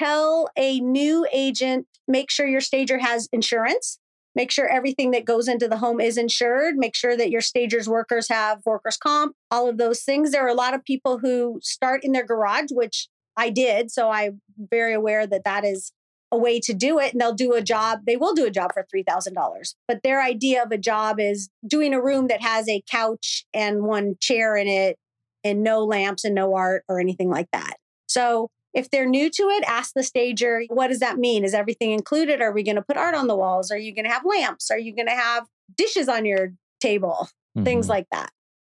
tell 0.01 0.49
a 0.57 0.79
new 0.79 1.27
agent 1.31 1.87
make 2.07 2.31
sure 2.31 2.47
your 2.47 2.61
stager 2.61 2.99
has 2.99 3.29
insurance. 3.31 3.99
Make 4.33 4.49
sure 4.49 4.67
everything 4.67 5.11
that 5.11 5.25
goes 5.25 5.47
into 5.47 5.67
the 5.67 5.77
home 5.77 5.99
is 5.99 6.17
insured. 6.17 6.75
Make 6.77 6.95
sure 6.95 7.17
that 7.17 7.29
your 7.29 7.41
stagers 7.41 7.87
workers 7.89 8.29
have 8.29 8.61
workers 8.65 8.97
comp 8.97 9.35
all 9.51 9.67
of 9.67 9.77
those 9.77 10.01
things. 10.03 10.31
There 10.31 10.45
are 10.45 10.49
a 10.49 10.53
lot 10.53 10.73
of 10.73 10.85
people 10.85 11.19
who 11.19 11.59
start 11.61 12.03
in 12.03 12.13
their 12.13 12.25
garage 12.25 12.69
which 12.71 13.07
i 13.37 13.49
did 13.49 13.89
so 13.89 14.09
i'm 14.09 14.41
very 14.57 14.93
aware 14.93 15.25
that 15.25 15.45
that 15.45 15.63
is 15.63 15.93
a 16.33 16.37
way 16.37 16.59
to 16.59 16.73
do 16.73 16.99
it 16.99 17.13
and 17.13 17.21
they'll 17.21 17.33
do 17.33 17.53
a 17.53 17.61
job 17.61 17.99
they 18.05 18.17
will 18.17 18.33
do 18.33 18.45
a 18.45 18.51
job 18.51 18.71
for 18.73 18.85
$3000 18.93 19.73
but 19.87 20.03
their 20.03 20.21
idea 20.21 20.61
of 20.61 20.71
a 20.71 20.77
job 20.77 21.17
is 21.17 21.49
doing 21.65 21.93
a 21.93 22.01
room 22.01 22.27
that 22.27 22.41
has 22.41 22.67
a 22.67 22.83
couch 22.91 23.45
and 23.53 23.83
one 23.83 24.15
chair 24.19 24.57
in 24.57 24.67
it 24.67 24.97
and 25.43 25.63
no 25.63 25.83
lamps 25.83 26.23
and 26.23 26.35
no 26.35 26.53
art 26.53 26.83
or 26.87 26.99
anything 26.99 27.29
like 27.29 27.47
that. 27.51 27.75
So 28.07 28.49
if 28.73 28.89
they're 28.89 29.05
new 29.05 29.29
to 29.29 29.43
it, 29.43 29.63
ask 29.67 29.93
the 29.93 30.03
stager, 30.03 30.63
what 30.69 30.87
does 30.87 30.99
that 30.99 31.17
mean? 31.17 31.43
Is 31.43 31.53
everything 31.53 31.91
included? 31.91 32.41
Are 32.41 32.51
we 32.51 32.63
going 32.63 32.75
to 32.75 32.81
put 32.81 32.97
art 32.97 33.15
on 33.15 33.27
the 33.27 33.35
walls? 33.35 33.71
Are 33.71 33.77
you 33.77 33.93
going 33.93 34.05
to 34.05 34.11
have 34.11 34.25
lamps? 34.25 34.71
Are 34.71 34.79
you 34.79 34.95
going 34.95 35.07
to 35.07 35.15
have 35.15 35.47
dishes 35.75 36.07
on 36.07 36.25
your 36.25 36.53
table? 36.79 37.29
Mm-hmm. 37.57 37.65
Things 37.65 37.89
like 37.89 38.07
that. 38.11 38.31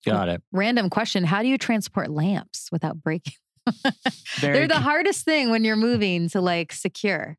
Got 0.05 0.29
it. 0.29 0.43
Random 0.53 0.91
question 0.91 1.25
How 1.25 1.43
do 1.43 1.49
you 1.49 1.59
transport 1.59 2.11
lamps 2.11 2.69
without 2.73 3.03
breaking? 3.03 3.35
They're 4.41 4.67
the 4.67 4.81
hardest 4.81 5.25
thing 5.25 5.51
when 5.51 5.65
you're 5.65 5.77
moving 5.77 6.29
to 6.31 6.41
like 6.41 6.73
secure. 6.73 7.39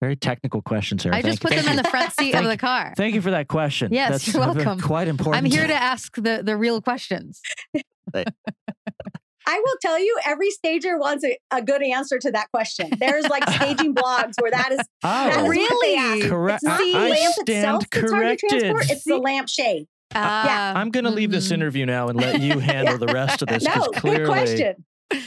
Very 0.00 0.16
technical 0.16 0.62
questions 0.62 1.04
here. 1.04 1.12
I 1.14 1.22
just 1.22 1.40
put 1.40 1.52
them 1.52 1.68
in 1.68 1.76
the 1.76 1.84
front 1.84 2.12
seat 2.18 2.34
of 2.34 2.44
the 2.44 2.56
car. 2.56 2.92
Thank 2.96 3.14
you 3.14 3.22
for 3.22 3.30
that 3.30 3.46
question. 3.46 3.92
Yes, 3.92 4.10
That's 4.10 4.34
you're 4.34 4.40
welcome. 4.54 4.80
Quite 4.80 5.06
important. 5.06 5.44
I'm 5.44 5.50
here 5.50 5.64
to 5.64 5.74
ask 5.74 6.16
the, 6.16 6.42
the 6.44 6.56
real 6.56 6.82
questions. 6.82 7.40
I 9.46 9.60
will 9.64 9.76
tell 9.80 9.98
you, 9.98 10.18
every 10.24 10.50
stager 10.50 10.98
wants 10.98 11.24
a, 11.24 11.36
a 11.50 11.62
good 11.62 11.82
answer 11.82 12.18
to 12.18 12.30
that 12.32 12.50
question. 12.52 12.90
There's 12.98 13.26
like 13.28 13.48
staging 13.50 13.94
blogs 13.94 14.34
where 14.40 14.50
that 14.50 14.72
is, 14.72 14.80
oh, 15.02 15.08
that 15.08 15.44
is 15.44 15.48
really 15.48 16.28
correct. 16.28 16.62
It's 16.62 16.64
not 16.64 16.78
the 16.78 16.92
lamp 16.92 17.34
itself 17.38 17.84
that's 17.90 18.12
hard 18.12 18.38
to 18.38 18.46
transport; 18.48 18.90
it's 18.90 19.04
the 19.04 19.18
lamp 19.18 19.48
shade. 19.48 19.86
Uh, 20.14 20.44
yeah, 20.46 20.72
I'm 20.76 20.90
going 20.90 21.04
to 21.04 21.10
leave 21.10 21.28
mm-hmm. 21.28 21.36
this 21.36 21.50
interview 21.50 21.86
now 21.86 22.08
and 22.08 22.20
let 22.20 22.40
you 22.40 22.58
handle 22.58 22.98
the 22.98 23.06
rest 23.06 23.42
of 23.42 23.48
this. 23.48 23.64
No, 23.64 23.86
clearly, 23.94 24.18
good 24.18 24.26
question. 24.26 24.84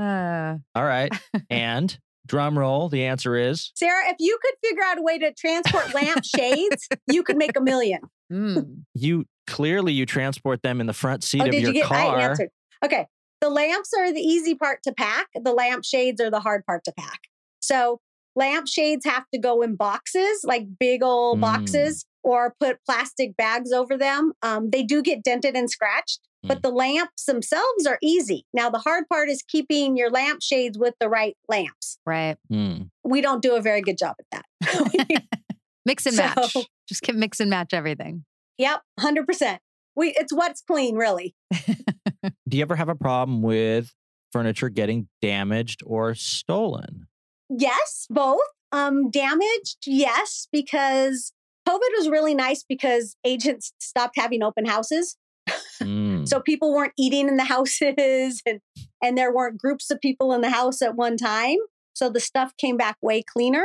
Uh, 0.00 0.56
all 0.76 0.84
right, 0.84 1.12
and 1.50 1.98
drum 2.24 2.56
roll. 2.56 2.88
The 2.88 3.06
answer 3.06 3.34
is 3.34 3.72
Sara. 3.74 4.08
If 4.08 4.18
you 4.20 4.38
could 4.40 4.54
figure 4.62 4.84
out 4.84 4.96
a 4.96 5.02
way 5.02 5.18
to 5.18 5.34
transport 5.34 5.92
lamp 5.92 6.24
shades, 6.24 6.86
you 7.08 7.24
could 7.24 7.36
make 7.36 7.56
a 7.56 7.60
million. 7.60 8.02
Mm. 8.32 8.84
You 8.94 9.24
clearly 9.48 9.92
you 9.92 10.06
transport 10.06 10.62
them 10.62 10.80
in 10.80 10.86
the 10.86 10.92
front 10.92 11.24
seat 11.24 11.42
oh, 11.42 11.46
of 11.46 11.52
your 11.52 11.62
you 11.62 11.72
get, 11.72 11.86
car. 11.86 12.16
I 12.16 12.22
answered. 12.22 12.50
Okay, 12.84 13.06
the 13.40 13.50
lamps 13.50 13.90
are 13.98 14.12
the 14.12 14.20
easy 14.20 14.54
part 14.54 14.82
to 14.84 14.92
pack, 14.92 15.28
the 15.34 15.52
lamp 15.52 15.84
shades 15.84 16.20
are 16.20 16.30
the 16.30 16.40
hard 16.40 16.64
part 16.66 16.84
to 16.84 16.92
pack. 16.92 17.20
So, 17.60 18.00
lamp 18.36 18.68
shades 18.68 19.04
have 19.04 19.24
to 19.32 19.38
go 19.38 19.62
in 19.62 19.76
boxes, 19.76 20.40
like 20.44 20.66
big 20.78 21.02
old 21.02 21.38
mm. 21.38 21.42
boxes, 21.42 22.06
or 22.22 22.54
put 22.60 22.78
plastic 22.84 23.36
bags 23.36 23.72
over 23.72 23.96
them. 23.96 24.32
Um, 24.42 24.70
they 24.70 24.82
do 24.82 25.02
get 25.02 25.22
dented 25.22 25.56
and 25.56 25.70
scratched, 25.70 26.20
mm. 26.44 26.48
but 26.48 26.62
the 26.62 26.70
lamps 26.70 27.24
themselves 27.24 27.86
are 27.86 27.98
easy. 28.02 28.44
Now, 28.52 28.70
the 28.70 28.78
hard 28.78 29.04
part 29.08 29.28
is 29.28 29.42
keeping 29.42 29.96
your 29.96 30.10
lamp 30.10 30.42
shades 30.42 30.78
with 30.78 30.94
the 31.00 31.08
right 31.08 31.36
lamps. 31.48 31.98
Right. 32.06 32.36
Mm. 32.52 32.90
We 33.04 33.20
don't 33.20 33.42
do 33.42 33.54
a 33.56 33.60
very 33.60 33.82
good 33.82 33.98
job 33.98 34.16
at 34.18 34.42
that. 34.60 35.22
mix 35.86 36.06
and 36.06 36.14
so, 36.14 36.22
match. 36.22 36.56
Just 36.88 37.12
mix 37.12 37.40
and 37.40 37.50
match 37.50 37.72
everything. 37.72 38.24
Yep, 38.58 38.82
100%. 39.00 39.58
We, 39.98 40.14
it's 40.16 40.32
what's 40.32 40.62
clean, 40.62 40.94
really. 40.94 41.34
Do 41.52 42.56
you 42.56 42.62
ever 42.62 42.76
have 42.76 42.88
a 42.88 42.94
problem 42.94 43.42
with 43.42 43.92
furniture 44.32 44.68
getting 44.68 45.08
damaged 45.20 45.82
or 45.84 46.14
stolen? 46.14 47.08
Yes, 47.50 48.06
both. 48.08 48.38
Um, 48.70 49.10
damaged, 49.10 49.78
yes, 49.86 50.46
because 50.52 51.32
COVID 51.68 51.90
was 51.96 52.08
really 52.08 52.36
nice 52.36 52.64
because 52.68 53.16
agents 53.24 53.72
stopped 53.80 54.14
having 54.16 54.42
open 54.42 54.64
houses. 54.64 55.16
Mm. 55.80 56.26
so 56.26 56.40
people 56.40 56.74
weren't 56.74 56.92
eating 56.98 57.28
in 57.28 57.36
the 57.36 57.44
houses 57.54 58.42
and 58.44 58.58
and 59.00 59.16
there 59.16 59.32
weren't 59.32 59.58
groups 59.58 59.92
of 59.92 60.00
people 60.00 60.32
in 60.32 60.40
the 60.40 60.50
house 60.50 60.82
at 60.82 60.96
one 60.96 61.16
time. 61.16 61.58
So 61.94 62.10
the 62.10 62.18
stuff 62.18 62.52
came 62.58 62.76
back 62.76 62.96
way 63.00 63.22
cleaner. 63.22 63.64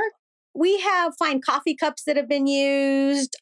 We 0.54 0.80
have 0.82 1.16
fine 1.18 1.42
coffee 1.42 1.76
cups 1.76 2.04
that 2.04 2.16
have 2.16 2.30
been 2.30 2.46
used. 2.46 3.36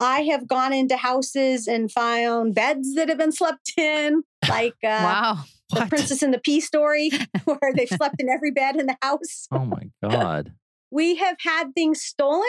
I 0.00 0.22
have 0.22 0.48
gone 0.48 0.72
into 0.72 0.96
houses 0.96 1.66
and 1.66 1.90
found 1.90 2.54
beds 2.54 2.94
that 2.94 3.08
have 3.08 3.18
been 3.18 3.32
slept 3.32 3.72
in, 3.76 4.22
like 4.48 4.74
uh, 4.84 4.88
wow, 4.88 5.38
the? 5.72 5.86
Princess 5.86 6.22
and 6.22 6.32
the 6.32 6.40
Pea 6.40 6.60
story, 6.60 7.10
where 7.44 7.72
they've 7.74 7.88
slept 7.88 8.16
in 8.18 8.28
every 8.28 8.50
bed 8.50 8.76
in 8.76 8.86
the 8.86 8.96
house. 9.02 9.46
Oh 9.50 9.64
my 9.64 9.90
god! 10.02 10.52
we 10.90 11.16
have 11.16 11.36
had 11.40 11.74
things 11.74 12.02
stolen, 12.02 12.42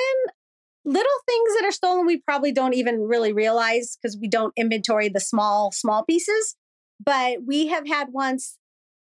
little 0.86 1.12
things 1.28 1.56
that 1.58 1.66
are 1.66 1.72
stolen. 1.72 2.06
We 2.06 2.22
probably 2.22 2.52
don't 2.52 2.76
even 2.76 3.02
really 3.02 3.34
realize 3.34 3.98
because 4.02 4.18
we 4.18 4.28
don't 4.28 4.54
inventory 4.56 5.10
the 5.10 5.20
small 5.20 5.72
small 5.72 6.04
pieces. 6.04 6.56
But 7.04 7.40
we 7.46 7.68
have 7.68 7.88
had 7.88 8.10
once. 8.12 8.58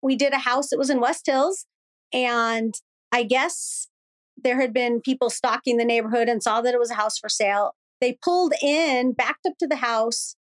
We 0.03 0.16
did 0.16 0.33
a 0.33 0.38
house 0.38 0.71
that 0.71 0.79
was 0.79 0.90
in 0.90 1.01
West 1.01 1.27
Hills, 1.27 1.66
and 2.12 2.75
I 3.12 3.25
guess 3.25 3.88
there 4.43 4.61
had 4.61 4.73
been 4.73 5.01
people 5.01 5.29
stalking 5.29 5.77
the 5.77 5.85
neighborhood 5.85 6.29
and 6.29 6.43
saw 6.43 6.62
that 6.62 6.73
it 6.73 6.81
was 6.81 6.90
a 6.90 6.95
house 6.95 7.19
for 7.19 7.29
sale 7.29 7.75
they 8.01 8.19
pulled 8.23 8.55
in, 8.63 9.13
backed 9.13 9.47
up 9.47 9.55
to 9.59 9.67
the 9.67 9.77
house, 9.77 10.37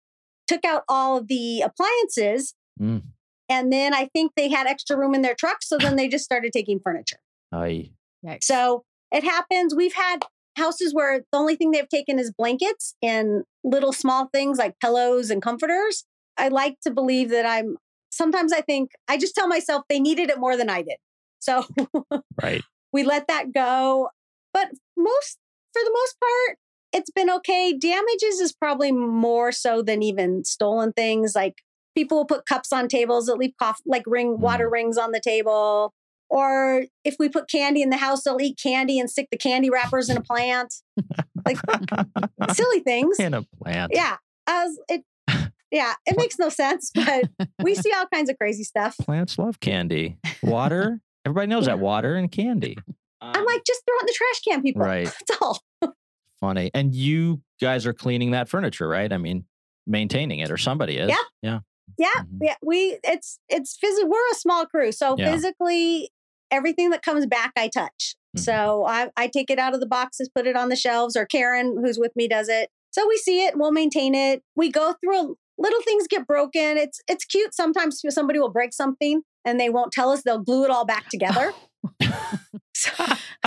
took 0.47 0.65
out 0.65 0.83
all 0.87 1.17
of 1.17 1.27
the 1.27 1.61
appliances. 1.61 2.53
Mm. 2.79 3.03
And 3.49 3.71
then 3.71 3.93
I 3.93 4.09
think 4.13 4.33
they 4.35 4.49
had 4.49 4.67
extra 4.67 4.97
room 4.97 5.15
in 5.15 5.21
their 5.21 5.35
truck. 5.35 5.57
So 5.61 5.77
then 5.77 5.95
they 5.95 6.07
just 6.07 6.25
started 6.25 6.51
taking 6.51 6.79
furniture. 6.83 7.17
Aye. 7.53 7.91
So 8.41 8.83
it 9.11 9.23
happens. 9.23 9.73
We've 9.75 9.93
had 9.93 10.19
houses 10.57 10.93
where 10.93 11.19
the 11.31 11.37
only 11.37 11.55
thing 11.55 11.71
they've 11.71 11.87
taken 11.87 12.19
is 12.19 12.31
blankets 12.37 12.95
and 13.01 13.43
little 13.63 13.93
small 13.93 14.27
things 14.33 14.57
like 14.57 14.79
pillows 14.79 15.29
and 15.29 15.41
comforters. 15.41 16.05
I 16.37 16.49
like 16.49 16.79
to 16.81 16.91
believe 16.91 17.29
that 17.29 17.45
I'm 17.45 17.77
sometimes 18.11 18.51
I 18.51 18.61
think 18.61 18.91
I 19.07 19.17
just 19.17 19.35
tell 19.35 19.47
myself 19.47 19.83
they 19.87 19.99
needed 19.99 20.29
it 20.29 20.39
more 20.39 20.57
than 20.57 20.69
I 20.69 20.81
did. 20.81 20.97
So 21.39 21.65
right. 22.41 22.61
we 22.93 23.03
let 23.03 23.27
that 23.27 23.53
go. 23.53 24.09
But 24.53 24.69
most 24.97 25.37
for 25.73 25.81
the 25.83 25.91
most 25.93 26.15
part, 26.19 26.57
it's 26.93 27.11
been 27.11 27.29
okay. 27.29 27.77
Damages 27.77 28.39
is 28.39 28.53
probably 28.53 28.91
more 28.91 29.51
so 29.51 29.81
than 29.81 30.01
even 30.01 30.43
stolen 30.43 30.93
things. 30.93 31.33
Like 31.35 31.55
people 31.95 32.17
will 32.17 32.25
put 32.25 32.45
cups 32.45 32.71
on 32.71 32.87
tables 32.87 33.25
that 33.25 33.35
leave 33.35 33.53
coffee, 33.59 33.83
like 33.85 34.03
ring 34.05 34.39
water 34.39 34.69
mm. 34.69 34.73
rings 34.73 34.97
on 34.97 35.11
the 35.11 35.21
table. 35.21 35.93
Or 36.29 36.83
if 37.05 37.15
we 37.19 37.29
put 37.29 37.49
candy 37.49 37.81
in 37.81 37.89
the 37.89 37.97
house, 37.97 38.23
they'll 38.23 38.41
eat 38.41 38.59
candy 38.61 38.99
and 38.99 39.09
stick 39.09 39.29
the 39.31 39.37
candy 39.37 39.69
wrappers 39.69 40.09
in 40.09 40.17
a 40.17 40.21
plant. 40.21 40.73
like 41.45 41.57
silly 42.53 42.81
things. 42.81 43.17
In 43.19 43.33
a 43.33 43.43
plant. 43.63 43.91
Yeah. 43.93 44.17
As 44.45 44.77
it 44.89 45.03
yeah, 45.71 45.93
it 46.05 46.17
makes 46.17 46.39
no 46.39 46.49
sense, 46.49 46.91
but 46.95 47.25
we 47.61 47.75
see 47.75 47.91
all 47.91 48.05
kinds 48.13 48.29
of 48.29 48.37
crazy 48.37 48.63
stuff. 48.63 48.95
Plants 48.97 49.37
love 49.37 49.59
candy. 49.59 50.17
Water, 50.43 51.01
everybody 51.25 51.47
knows 51.47 51.67
yeah. 51.67 51.75
that 51.75 51.79
water 51.79 52.15
and 52.15 52.31
candy. 52.31 52.77
I'm 53.19 53.45
like, 53.45 53.63
just 53.65 53.81
throw 53.85 53.97
it 53.97 54.01
in 54.01 54.05
the 54.05 54.13
trash 54.15 54.41
can, 54.47 54.61
people. 54.61 54.83
Right. 54.83 55.05
That's 55.27 55.41
all 55.41 55.59
funny. 56.39 56.71
And 56.73 56.93
you 56.93 57.41
guys 57.59 57.85
are 57.85 57.93
cleaning 57.93 58.31
that 58.31 58.49
furniture, 58.49 58.87
right? 58.87 59.11
I 59.11 59.17
mean, 59.17 59.45
maintaining 59.85 60.39
it, 60.39 60.51
or 60.51 60.57
somebody 60.57 60.97
is. 60.97 61.09
Yeah. 61.09 61.15
Yeah. 61.41 61.59
Yeah. 61.97 62.07
Mm-hmm. 62.19 62.37
Yeah. 62.41 62.55
We 62.61 62.99
it's 63.03 63.39
it's 63.49 63.77
physically 63.79 64.09
we're 64.09 64.31
a 64.31 64.35
small 64.35 64.65
crew. 64.65 64.91
So 64.91 65.15
yeah. 65.17 65.31
physically 65.31 66.11
everything 66.51 66.89
that 66.91 67.01
comes 67.01 67.25
back 67.25 67.53
I 67.57 67.67
touch. 67.69 68.15
Mm-hmm. 68.35 68.43
So 68.43 68.85
I, 68.85 69.09
I 69.17 69.27
take 69.27 69.49
it 69.49 69.59
out 69.59 69.73
of 69.73 69.79
the 69.79 69.87
boxes, 69.87 70.29
put 70.33 70.47
it 70.47 70.55
on 70.55 70.69
the 70.69 70.75
shelves, 70.75 71.15
or 71.15 71.25
Karen, 71.25 71.77
who's 71.83 71.97
with 71.97 72.11
me, 72.15 72.27
does 72.27 72.49
it. 72.49 72.69
So 72.91 73.07
we 73.07 73.17
see 73.17 73.45
it, 73.45 73.57
we'll 73.57 73.71
maintain 73.71 74.15
it. 74.15 74.43
We 74.55 74.71
go 74.71 74.95
through 75.03 75.37
little 75.57 75.81
things 75.81 76.07
get 76.07 76.27
broken. 76.27 76.77
It's 76.77 77.01
it's 77.07 77.25
cute. 77.25 77.53
Sometimes 77.53 78.01
somebody 78.09 78.39
will 78.39 78.51
break 78.51 78.73
something 78.73 79.21
and 79.45 79.59
they 79.59 79.69
won't 79.69 79.91
tell 79.91 80.09
us. 80.09 80.23
They'll 80.23 80.39
glue 80.39 80.65
it 80.65 80.71
all 80.71 80.85
back 80.85 81.09
together. 81.09 81.53
so, 82.77 82.91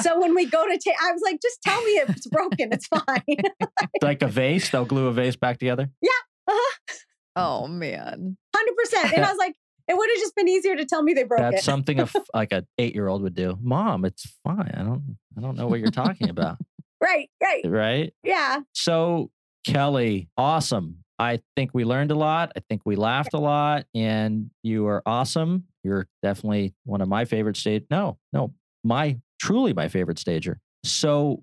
so, 0.00 0.20
when 0.20 0.34
we 0.34 0.46
go 0.46 0.66
to 0.66 0.78
take, 0.78 0.94
I 1.02 1.12
was 1.12 1.22
like, 1.24 1.40
just 1.40 1.62
tell 1.62 1.80
me 1.82 1.92
if 1.92 2.10
it's 2.10 2.26
broken. 2.26 2.72
It's 2.72 2.86
fine. 2.86 3.42
like 4.02 4.22
a 4.22 4.26
vase, 4.26 4.70
they'll 4.70 4.84
glue 4.84 5.06
a 5.06 5.12
vase 5.12 5.36
back 5.36 5.58
together. 5.58 5.88
Yeah. 6.02 6.10
Uh-huh. 6.48 6.94
Oh 7.36 7.66
man. 7.68 8.36
Hundred 8.54 8.76
percent. 8.76 9.12
And 9.14 9.24
I 9.24 9.30
was 9.30 9.38
like, 9.38 9.54
it 9.88 9.96
would 9.96 10.08
have 10.10 10.18
just 10.18 10.34
been 10.34 10.48
easier 10.48 10.76
to 10.76 10.84
tell 10.84 11.02
me 11.02 11.14
they 11.14 11.24
broke 11.24 11.40
That's 11.40 11.52
it. 11.52 11.56
That's 11.56 11.64
something 11.64 12.00
a, 12.00 12.08
like 12.34 12.52
an 12.52 12.66
eight 12.78 12.94
year 12.94 13.08
old 13.08 13.22
would 13.22 13.34
do. 13.34 13.56
Mom, 13.60 14.04
it's 14.04 14.26
fine. 14.44 14.72
I 14.74 14.82
don't. 14.82 15.16
I 15.36 15.40
don't 15.40 15.56
know 15.56 15.66
what 15.66 15.80
you're 15.80 15.90
talking 15.90 16.28
about. 16.28 16.58
right. 17.00 17.30
Right. 17.42 17.62
Right. 17.64 18.14
Yeah. 18.24 18.60
So 18.72 19.30
Kelly, 19.66 20.28
awesome. 20.36 21.04
I 21.18 21.40
think 21.54 21.72
we 21.74 21.84
learned 21.84 22.10
a 22.10 22.14
lot. 22.14 22.52
I 22.56 22.60
think 22.68 22.82
we 22.86 22.96
laughed 22.96 23.34
a 23.34 23.38
lot, 23.38 23.84
and 23.94 24.50
you 24.62 24.86
are 24.86 25.02
awesome. 25.04 25.64
You're 25.84 26.06
definitely 26.22 26.74
one 26.84 27.02
of 27.02 27.08
my 27.08 27.26
favorite 27.26 27.58
stage. 27.58 27.84
No, 27.90 28.18
no, 28.32 28.54
my 28.84 29.18
truly 29.40 29.72
my 29.72 29.88
favorite 29.88 30.18
stager. 30.18 30.60
So 30.84 31.42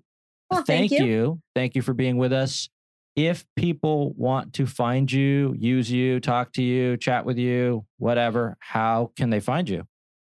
Well, 0.50 0.62
thank, 0.62 0.90
thank 0.90 1.00
you. 1.00 1.06
you. 1.06 1.40
Thank 1.54 1.74
you 1.74 1.82
for 1.82 1.94
being 1.94 2.16
with 2.16 2.32
us. 2.32 2.68
If 3.16 3.44
people 3.56 4.12
want 4.16 4.52
to 4.54 4.66
find 4.66 5.10
you, 5.10 5.54
use 5.58 5.90
you, 5.90 6.20
talk 6.20 6.52
to 6.52 6.62
you, 6.62 6.96
chat 6.96 7.24
with 7.24 7.36
you, 7.36 7.84
whatever, 7.96 8.56
how 8.60 9.10
can 9.16 9.30
they 9.30 9.40
find 9.40 9.68
you? 9.68 9.88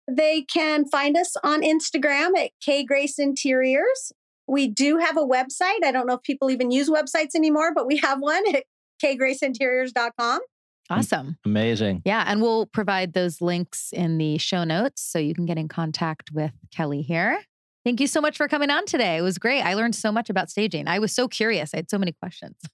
They 0.08 0.44
can 0.44 0.86
find 0.88 1.18
us 1.18 1.36
on 1.44 1.64
Instagram 1.64 2.38
at 2.38 2.52
K 2.64 2.84
Grace 2.84 3.18
Interiors. 3.18 4.12
We 4.48 4.68
do 4.68 5.00
have 5.00 5.18
a 5.18 5.26
website. 5.26 5.84
I 5.84 5.92
don't 5.92 6.06
know 6.06 6.14
if 6.14 6.22
people 6.22 6.52
even 6.52 6.70
use 6.70 6.88
websites 6.88 7.34
anymore, 7.36 7.74
but 7.74 7.88
we 7.88 7.98
have 7.98 8.20
one 8.20 8.44
at 8.56 8.66
kgraceinteriors.com. 9.04 10.42
Awesome. 10.90 11.38
Amazing. 11.46 12.02
Yeah. 12.06 12.24
And 12.28 12.42
we'll 12.42 12.66
provide 12.68 13.14
those 13.14 13.42
links 13.42 13.90
in 13.92 14.18
the 14.18 14.38
show 14.38 14.64
notes 14.64 15.02
so 15.02 15.18
you 15.20 15.34
can 15.34 15.46
get 15.46 15.58
in 15.58 15.68
contact 15.68 16.32
with 16.34 16.52
Kelly 16.72 17.02
here. 17.02 17.40
Thank 17.84 18.00
you 18.00 18.08
so 18.08 18.20
much 18.22 18.38
for 18.38 18.48
coming 18.48 18.70
on 18.72 18.86
today. 18.86 19.18
It 19.18 19.22
was 19.22 19.38
great. 19.38 19.62
I 19.62 19.74
learned 19.76 19.96
so 19.96 20.12
much 20.12 20.30
about 20.30 20.50
staging. 20.50 20.88
I 20.88 21.00
was 21.00 21.14
so 21.14 21.28
curious. 21.28 21.74
I 21.74 21.78
had 21.78 21.90
so 21.90 21.98
many 21.98 22.12
questions. 22.14 22.56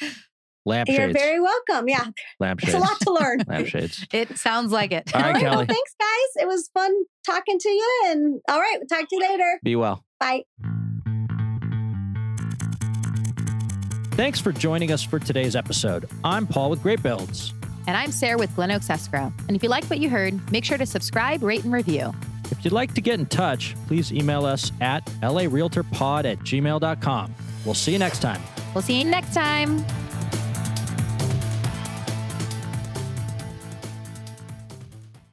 You're 0.00 0.74
Lampshades. 0.74 1.12
very 1.18 1.40
welcome. 1.40 1.88
Yeah, 1.88 2.04
Lampshades. 2.40 2.74
it's 2.74 2.82
a 2.82 2.86
lot 2.86 3.00
to 3.00 3.10
learn. 3.12 3.38
Lampshades. 3.48 4.06
it 4.12 4.36
sounds 4.36 4.70
like 4.70 4.92
it. 4.92 5.10
All 5.14 5.22
right, 5.22 5.28
All 5.28 5.32
right, 5.34 5.42
well, 5.44 5.52
Kelly. 5.54 5.66
thanks, 5.66 5.94
guys. 5.98 6.42
It 6.42 6.46
was 6.46 6.68
fun 6.74 6.92
talking 7.24 7.58
to 7.58 7.68
you. 7.70 8.02
And 8.08 8.40
all 8.50 8.60
right, 8.60 8.76
we'll 8.78 8.86
talk 8.86 9.08
to 9.08 9.16
you 9.16 9.20
later. 9.20 9.60
Be 9.64 9.76
well. 9.76 10.04
Bye. 10.20 10.42
Thanks 14.18 14.40
for 14.40 14.50
joining 14.50 14.90
us 14.90 15.00
for 15.00 15.20
today's 15.20 15.54
episode. 15.54 16.10
I'm 16.24 16.44
Paul 16.44 16.70
with 16.70 16.82
GreatBuildz. 16.82 17.52
And 17.86 17.96
I'm 17.96 18.10
Sara 18.10 18.36
with 18.36 18.52
Glen 18.56 18.72
Oaks 18.72 18.90
Escrow. 18.90 19.32
And 19.46 19.56
if 19.56 19.62
you 19.62 19.68
like 19.68 19.84
what 19.84 20.00
you 20.00 20.10
heard, 20.10 20.50
make 20.50 20.64
sure 20.64 20.76
to 20.76 20.86
subscribe, 20.86 21.40
rate, 21.40 21.62
and 21.62 21.72
review. 21.72 22.12
If 22.50 22.64
you'd 22.64 22.72
like 22.72 22.94
to 22.94 23.00
get 23.00 23.20
in 23.20 23.26
touch, 23.26 23.76
please 23.86 24.12
email 24.12 24.44
us 24.44 24.72
at 24.80 25.06
larealtorpod 25.22 26.24
at 26.24 26.40
gmail.com. 26.40 27.34
We'll 27.64 27.74
see 27.74 27.92
you 27.92 28.00
next 28.00 28.18
time. 28.18 28.42
We'll 28.74 28.82
see 28.82 28.98
you 28.98 29.04
next 29.04 29.34
time. 29.34 29.84